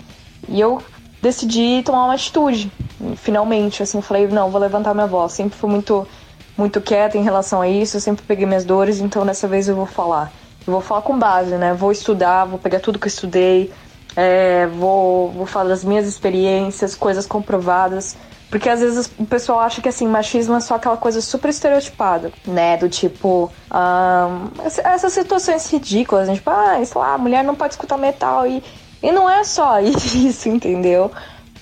[0.47, 0.81] E eu
[1.21, 2.71] decidi tomar uma atitude,
[3.17, 5.33] finalmente, assim, falei, não, vou levantar minha voz.
[5.33, 6.07] Sempre fui muito,
[6.57, 9.85] muito quieta em relação a isso, sempre peguei minhas dores, então dessa vez eu vou
[9.85, 10.31] falar.
[10.67, 11.73] Vou falar com base, né?
[11.73, 13.71] Vou estudar, vou pegar tudo que eu estudei,
[14.17, 18.17] é, vou, vou falar das minhas experiências, coisas comprovadas.
[18.49, 22.31] Porque às vezes o pessoal acha que assim, machismo é só aquela coisa super estereotipada,
[22.45, 22.77] né?
[22.77, 26.35] Do tipo, um, essas situações ridículas, né?
[26.35, 28.45] tipo, ah, sei lá, a mulher não pode escutar metal.
[28.45, 28.61] E,
[29.01, 31.11] e não é só isso, entendeu?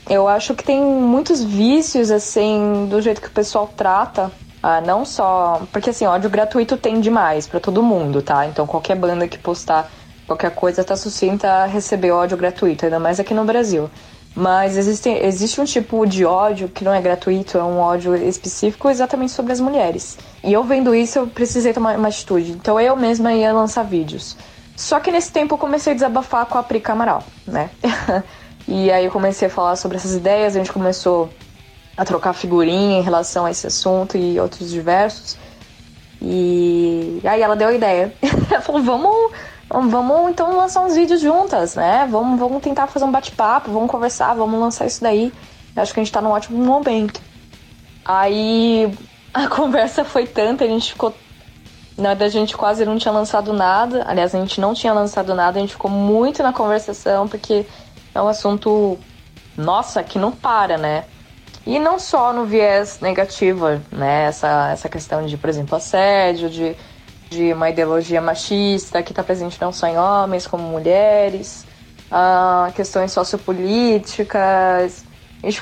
[0.10, 4.32] Eu acho que tem muitos vícios, assim, do jeito que o pessoal trata
[4.68, 5.62] ah, não só.
[5.72, 8.48] Porque assim, ódio gratuito tem demais para todo mundo, tá?
[8.48, 9.92] Então qualquer banda que postar
[10.26, 13.92] qualquer coisa tá sucinta a receber ódio gratuito, ainda mais aqui no Brasil.
[14.36, 18.90] Mas existe, existe um tipo de ódio que não é gratuito, é um ódio específico
[18.90, 20.18] exatamente sobre as mulheres.
[20.44, 22.54] E eu vendo isso, eu precisei tomar uma atitude.
[22.54, 24.36] Então eu mesma ia lançar vídeos.
[24.76, 27.70] Só que nesse tempo eu comecei a desabafar com a Pri Camaral, né?
[28.68, 31.30] e aí eu comecei a falar sobre essas ideias, a gente começou
[31.98, 35.38] a trocar figurinha em relação a esse assunto e outros diversos.
[36.22, 38.14] E aí ela deu a ideia.
[38.52, 39.32] ela falou, vamos,
[39.70, 42.08] vamos então lançar uns vídeos juntas, né?
[42.10, 45.32] Vamos, vamos tentar fazer um bate-papo, vamos conversar, vamos lançar isso daí.
[45.76, 47.22] Eu acho que a gente tá num ótimo momento.
[48.04, 48.92] Aí
[49.34, 51.14] a conversa foi tanta, a gente ficou.
[51.98, 54.04] Na verdade, a gente quase não tinha lançado nada.
[54.06, 57.66] Aliás, a gente não tinha lançado nada, a gente ficou muito na conversação, porque
[58.14, 59.00] é um assunto,
[59.56, 61.06] nossa, que não para, né?
[61.66, 64.26] E não só no viés negativo, né?
[64.26, 66.76] Essa, essa questão de, por exemplo, assédio, de,
[67.30, 71.66] de uma ideologia machista que está presente não só em homens, como mulheres,
[72.12, 75.04] uh, questões sociopolíticas.
[75.42, 75.60] A gente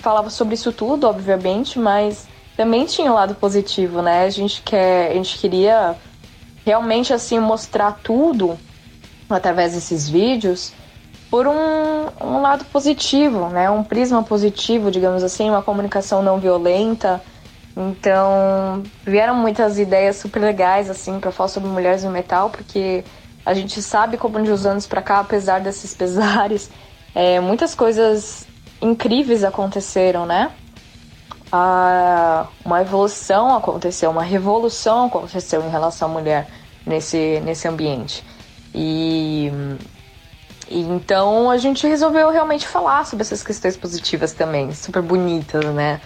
[0.00, 4.24] falava sobre isso tudo, obviamente, mas também tinha um lado positivo, né?
[4.24, 5.94] A gente, quer, a gente queria
[6.64, 8.58] realmente, assim, mostrar tudo
[9.30, 10.72] através desses vídeos
[11.30, 13.68] por um, um lado positivo, né?
[13.70, 17.20] Um prisma positivo, digamos assim, uma comunicação não violenta.
[17.76, 23.04] Então, vieram muitas ideias super legais, assim, para falar sobre mulheres no metal, porque
[23.44, 26.70] a gente sabe como de uns anos para cá, apesar desses pesares,
[27.14, 28.46] é, muitas coisas
[28.80, 30.50] incríveis aconteceram, né?
[32.64, 36.48] Uma evolução aconteceu, uma revolução aconteceu em relação à mulher
[36.84, 38.22] nesse, nesse ambiente.
[38.74, 39.50] E
[40.70, 46.00] então a gente resolveu realmente falar sobre essas questões positivas também, super bonitas, né?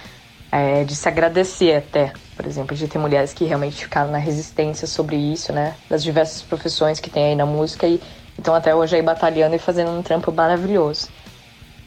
[0.53, 4.87] É, de se agradecer até, por exemplo, de ter mulheres que realmente ficaram na resistência
[4.87, 5.75] sobre isso, né?
[5.89, 8.01] Das diversas profissões que tem aí na música e
[8.37, 11.09] estão até hoje aí batalhando e fazendo um trampo maravilhoso.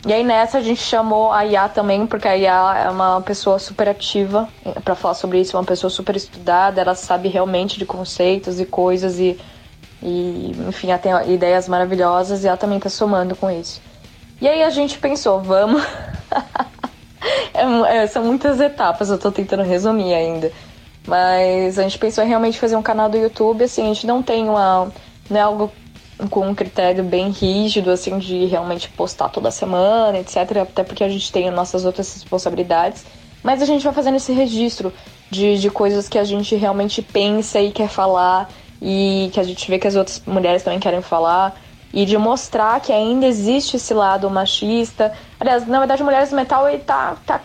[0.05, 3.57] E aí nessa a gente chamou a Iá também, porque a Iá é uma pessoa
[3.57, 4.49] super ativa
[4.83, 9.17] para falar sobre isso, uma pessoa super estudada, ela sabe realmente de conceitos e coisas
[9.17, 9.39] e,
[10.03, 13.81] e enfim, ela tem ideias maravilhosas e ela também tá somando com isso.
[14.41, 15.81] E aí a gente pensou, vamos.
[17.53, 20.51] é, é, são muitas etapas, eu tô tentando resumir ainda.
[21.07, 24.21] Mas a gente pensou em realmente fazer um canal do YouTube, assim, a gente não
[24.21, 24.91] tem uma.
[25.29, 25.71] Não é algo
[26.29, 30.57] com um critério bem rígido, assim, de realmente postar toda semana, etc.
[30.61, 33.05] Até porque a gente tem nossas outras responsabilidades.
[33.41, 34.93] Mas a gente vai fazendo esse registro
[35.29, 38.49] de, de coisas que a gente realmente pensa e quer falar,
[38.83, 41.55] e que a gente vê que as outras mulheres também querem falar,
[41.93, 45.13] e de mostrar que ainda existe esse lado machista.
[45.39, 47.39] Aliás, na verdade, Mulheres do Metal ele tá, tá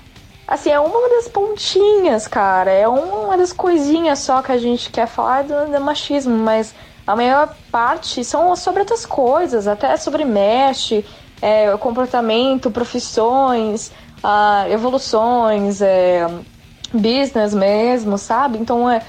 [0.49, 2.71] Assim, é uma das pontinhas, cara.
[2.71, 6.75] É uma das coisinhas só que a gente quer falar do, do machismo, mas
[7.07, 11.05] a maior parte são sobre outras coisas, até sobre mesh,
[11.43, 13.93] é, comportamento, profissões,
[14.25, 16.27] ah, evoluções, é,
[16.95, 18.57] business mesmo, sabe?
[18.57, 19.03] Então é,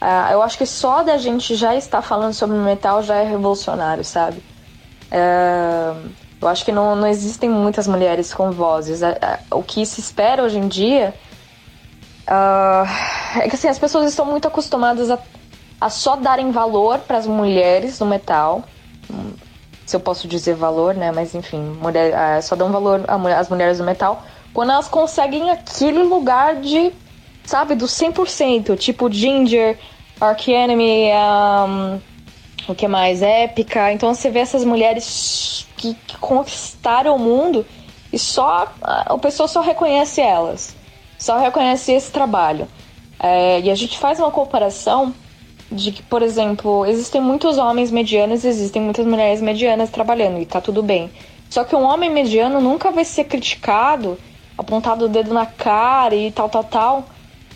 [0.00, 4.04] é, eu acho que só da gente já estar falando sobre metal já é revolucionário,
[4.04, 4.42] sabe?
[5.10, 5.94] É,
[6.40, 9.00] eu acho que não, não existem muitas mulheres com vozes.
[9.50, 11.12] O que se espera hoje em dia
[12.28, 15.18] uh, é que assim, as pessoas estão muito acostumadas a,
[15.80, 18.62] a só darem valor para as mulheres no metal.
[19.84, 21.10] Se eu posso dizer valor, né?
[21.10, 23.04] Mas enfim, mulher, uh, só dão valor
[23.36, 24.22] às mulheres do metal
[24.52, 26.92] quando elas conseguem aquele lugar de,
[27.48, 28.76] sabe, do 100%.
[28.76, 29.78] Tipo Ginger,
[30.20, 31.10] Ark Enemy,
[31.66, 31.98] um,
[32.70, 33.22] o que mais?
[33.22, 33.90] Épica.
[33.92, 37.64] Então você vê essas mulheres que, que conquistaram o mundo
[38.12, 40.76] e só a pessoa só reconhece elas,
[41.18, 42.68] só reconhece esse trabalho.
[43.18, 45.12] É, e a gente faz uma comparação
[45.72, 50.46] de que, por exemplo, existem muitos homens medianos e existem muitas mulheres medianas trabalhando, e
[50.46, 51.10] tá tudo bem.
[51.50, 54.18] Só que um homem mediano nunca vai ser criticado,
[54.56, 57.04] apontado o dedo na cara e tal, tal, tal,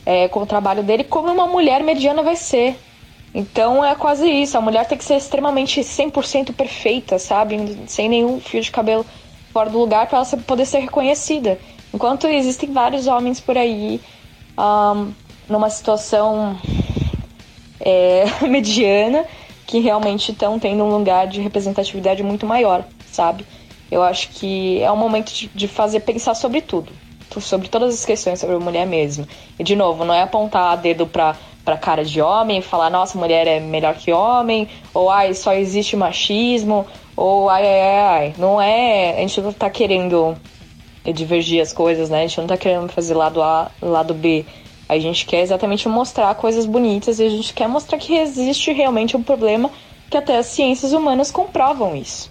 [0.05, 2.77] é, com o trabalho dele, como uma mulher mediana vai ser.
[3.35, 4.59] Então é quase isso.
[4.59, 7.79] A mulher tem que ser extremamente 100% perfeita, sabe?
[7.87, 9.07] Sem nenhum fio de cabelo
[9.53, 11.59] fora do lugar para ela poder ser reconhecida.
[11.93, 14.01] Enquanto existem vários homens por aí
[14.59, 15.13] um,
[15.49, 16.57] numa situação
[17.81, 19.25] é, mediana
[19.67, 23.47] que realmente estão tendo um lugar de representatividade muito maior, sabe?
[23.91, 26.93] Eu acho que é um momento de, de fazer pensar sobre tudo,
[27.41, 29.27] sobre todas as questões sobre a mulher mesmo.
[29.59, 33.47] E de novo, não é apontar dedo para para cara de homem, falar, nossa, mulher
[33.47, 36.85] é melhor que homem, ou ai, só existe machismo,
[37.17, 38.35] ou ai, ai, ai.
[38.37, 39.17] Não é.
[39.17, 40.37] A gente não tá querendo
[41.15, 42.19] divergir as coisas, né?
[42.19, 44.45] A gente não tá querendo fazer lado A, lado B.
[44.89, 49.17] A gente quer exatamente mostrar coisas bonitas e a gente quer mostrar que existe realmente
[49.17, 49.71] um problema
[50.11, 52.31] que até as ciências humanas comprovam isso.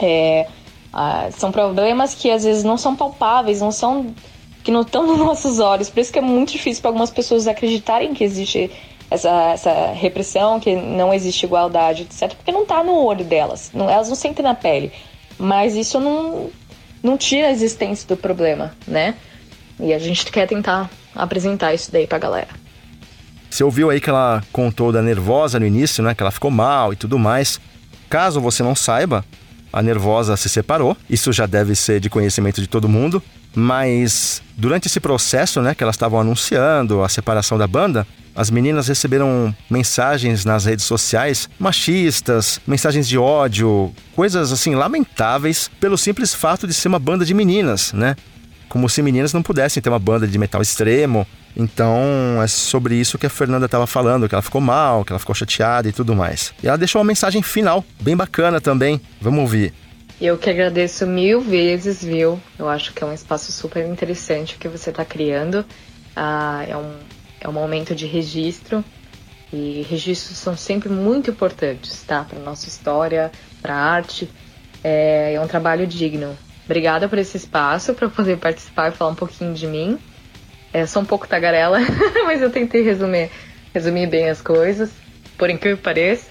[0.00, 0.46] É,
[0.92, 4.14] ah, são problemas que às vezes não são palpáveis, não são
[4.62, 5.88] que não estão nos nossos olhos.
[5.88, 8.70] Por isso que é muito difícil para algumas pessoas acreditarem que existe
[9.10, 12.34] essa, essa repressão, que não existe igualdade, etc.
[12.34, 13.70] Porque não está no olho delas.
[13.74, 14.92] Não, elas não sentem na pele.
[15.38, 16.50] Mas isso não,
[17.02, 19.14] não tira a existência do problema, né?
[19.80, 22.48] E a gente quer tentar apresentar isso daí pra galera.
[23.50, 26.14] Você ouviu aí que ela contou da nervosa no início, né?
[26.14, 27.60] Que ela ficou mal e tudo mais.
[28.08, 29.24] Caso você não saiba,
[29.72, 30.96] a nervosa se separou.
[31.08, 33.22] Isso já deve ser de conhecimento de todo mundo.
[33.54, 38.88] Mas durante esse processo, né, que elas estavam anunciando a separação da banda, as meninas
[38.88, 46.66] receberam mensagens nas redes sociais machistas, mensagens de ódio, coisas assim lamentáveis pelo simples fato
[46.66, 48.16] de ser uma banda de meninas, né?
[48.72, 51.26] Como se meninas não pudessem ter uma banda de metal extremo.
[51.54, 55.18] Então, é sobre isso que a Fernanda estava falando, que ela ficou mal, que ela
[55.18, 56.54] ficou chateada e tudo mais.
[56.62, 58.98] E ela deixou uma mensagem final, bem bacana também.
[59.20, 59.74] Vamos ouvir.
[60.18, 62.40] Eu que agradeço mil vezes, viu?
[62.58, 65.66] Eu acho que é um espaço super interessante que você está criando.
[66.16, 66.94] Ah, é, um,
[67.42, 68.82] é um momento de registro
[69.52, 72.24] e registros são sempre muito importantes, tá?
[72.24, 74.30] Para nossa história, para arte.
[74.82, 76.34] É, é um trabalho digno.
[76.64, 79.98] Obrigada por esse espaço para poder participar e falar um pouquinho de mim.
[80.72, 81.78] É, sou um pouco tagarela,
[82.24, 83.30] mas eu tentei resumir,
[83.74, 84.90] resumir bem as coisas,
[85.36, 86.30] por incrível que pareça.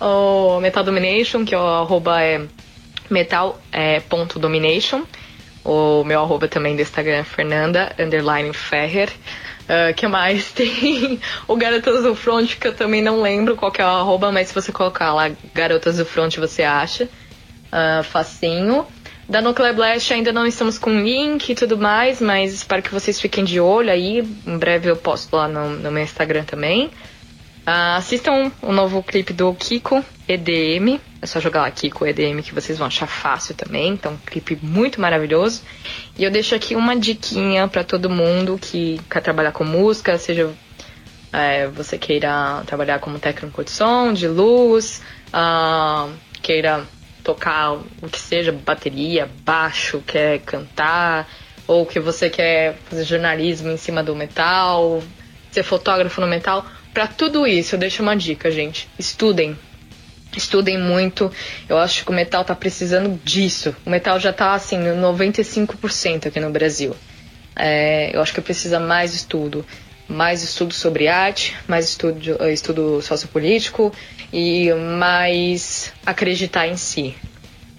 [0.00, 2.40] o Metal Domination, que é o arroba é
[3.10, 4.98] metal.domination.
[4.98, 5.20] É,
[5.64, 9.10] o meu arroba também do Instagram é Fernanda, underline Ferrer.
[9.64, 10.50] Uh, que mais?
[10.52, 14.48] Tem o Garotas do Front, que eu também não lembro qual é o arroba, mas
[14.48, 17.04] se você colocar lá Garotas do Front, você acha.
[17.04, 18.86] Uh, facinho.
[19.28, 23.20] Da Nuclear Blast ainda não estamos com link e tudo mais, mas espero que vocês
[23.20, 24.26] fiquem de olho aí.
[24.44, 26.90] Em breve eu posto lá no, no meu Instagram também.
[27.60, 30.98] Uh, assistam o novo clipe do Kiko EDM.
[31.22, 33.88] É só jogar lá Kiko EDM que vocês vão achar fácil também.
[33.92, 35.62] Então, um clipe muito maravilhoso.
[36.18, 40.50] E eu deixo aqui uma diquinha para todo mundo que quer trabalhar com música, seja
[41.32, 46.10] é, você queira trabalhar como técnico de som, de luz, uh,
[46.42, 46.84] queira
[47.22, 51.28] tocar o que seja, bateria, baixo, quer cantar,
[51.66, 55.02] ou que você quer fazer jornalismo em cima do metal,
[55.50, 56.64] ser fotógrafo no metal.
[56.92, 58.88] Para tudo isso, eu deixo uma dica, gente.
[58.98, 59.56] Estudem.
[60.36, 61.30] Estudem muito.
[61.68, 63.74] Eu acho que o metal tá precisando disso.
[63.84, 66.94] O metal já tá assim, 95% aqui no Brasil.
[67.56, 69.64] É, eu acho que precisa mais estudo.
[70.08, 73.92] Mais estudo sobre arte, mais estudo, estudo sociopolítico,
[74.32, 77.14] e mais acreditar em si.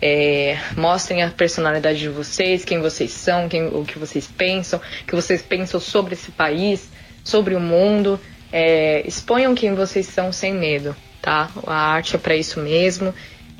[0.01, 5.05] É, mostrem a personalidade de vocês, quem vocês são, quem, o que vocês pensam, o
[5.05, 6.89] que vocês pensam sobre esse país,
[7.23, 8.19] sobre o mundo.
[8.51, 11.49] É, exponham quem vocês são sem medo, tá?
[11.65, 13.13] A arte é para isso mesmo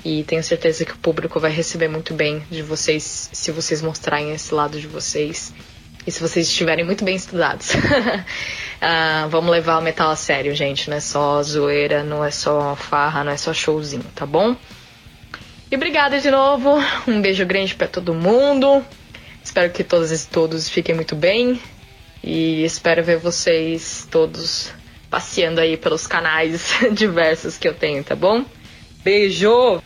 [0.04, 4.34] e tenho certeza que o público vai receber muito bem de vocês se vocês mostrarem
[4.34, 5.54] esse lado de vocês
[6.06, 7.74] e se vocês estiverem muito bem estudados.
[7.76, 10.90] uh, vamos levar o metal a sério, gente.
[10.90, 14.56] Não é só zoeira, não é só farra, não é só showzinho, tá bom?
[15.70, 16.80] E obrigada de novo.
[17.08, 18.84] Um beijo grande para todo mundo.
[19.44, 21.62] Espero que todos e todos fiquem muito bem.
[22.24, 24.74] E espero ver vocês todos
[25.12, 28.46] passeando aí pelos canais diversos que eu tenho, tá bom?
[29.04, 29.84] Beijo!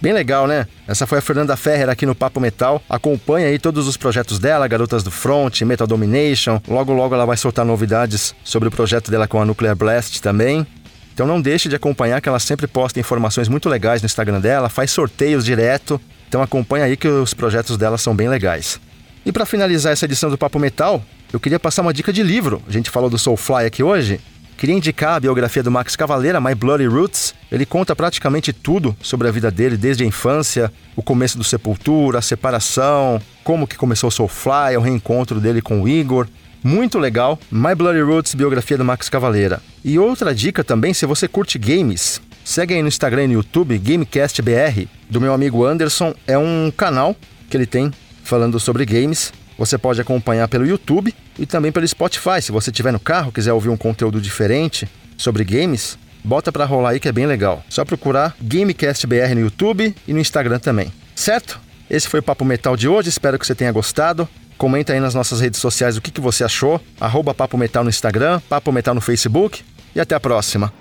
[0.00, 0.66] Bem legal, né?
[0.88, 2.82] Essa foi a Fernanda Ferrer aqui no Papo Metal.
[2.88, 6.58] Acompanha aí todos os projetos dela, Garotas do Front, Metal Domination.
[6.66, 10.66] Logo, logo ela vai soltar novidades sobre o projeto dela com a Nuclear Blast também.
[11.12, 14.70] Então não deixe de acompanhar que ela sempre posta informações muito legais no Instagram dela,
[14.70, 16.00] faz sorteios direto.
[16.28, 18.80] Então acompanha aí que os projetos dela são bem legais.
[19.26, 22.62] E para finalizar essa edição do Papo Metal, eu queria passar uma dica de livro.
[22.66, 24.18] A gente falou do Soulfly aqui hoje.
[24.60, 27.34] Queria indicar a biografia do Max Cavaleira, My Bloody Roots.
[27.50, 32.18] Ele conta praticamente tudo sobre a vida dele, desde a infância, o começo do Sepultura,
[32.18, 36.28] a separação, como que começou o Soulfly, o reencontro dele com o Igor.
[36.62, 37.38] Muito legal.
[37.50, 39.62] My Bloody Roots, biografia do Max Cavaleira.
[39.82, 43.78] E outra dica também, se você curte games, segue aí no Instagram e no YouTube,
[43.78, 46.14] GameCastBR, do meu amigo Anderson.
[46.26, 47.16] É um canal
[47.48, 47.90] que ele tem
[48.22, 49.32] falando sobre games.
[49.60, 52.40] Você pode acompanhar pelo YouTube e também pelo Spotify.
[52.40, 54.88] Se você estiver no carro, quiser ouvir um conteúdo diferente
[55.18, 57.62] sobre games, bota para rolar aí que é bem legal.
[57.68, 60.90] Só procurar GameCastBR no YouTube e no Instagram também.
[61.14, 61.60] Certo?
[61.90, 64.26] Esse foi o Papo Metal de hoje, espero que você tenha gostado.
[64.56, 66.80] Comenta aí nas nossas redes sociais o que, que você achou.
[66.98, 69.62] Arroba Papo Metal no Instagram, Papo Metal no Facebook
[69.94, 70.72] e até a próxima.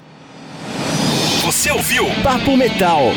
[1.43, 3.11] Você ouviu Papo Metal.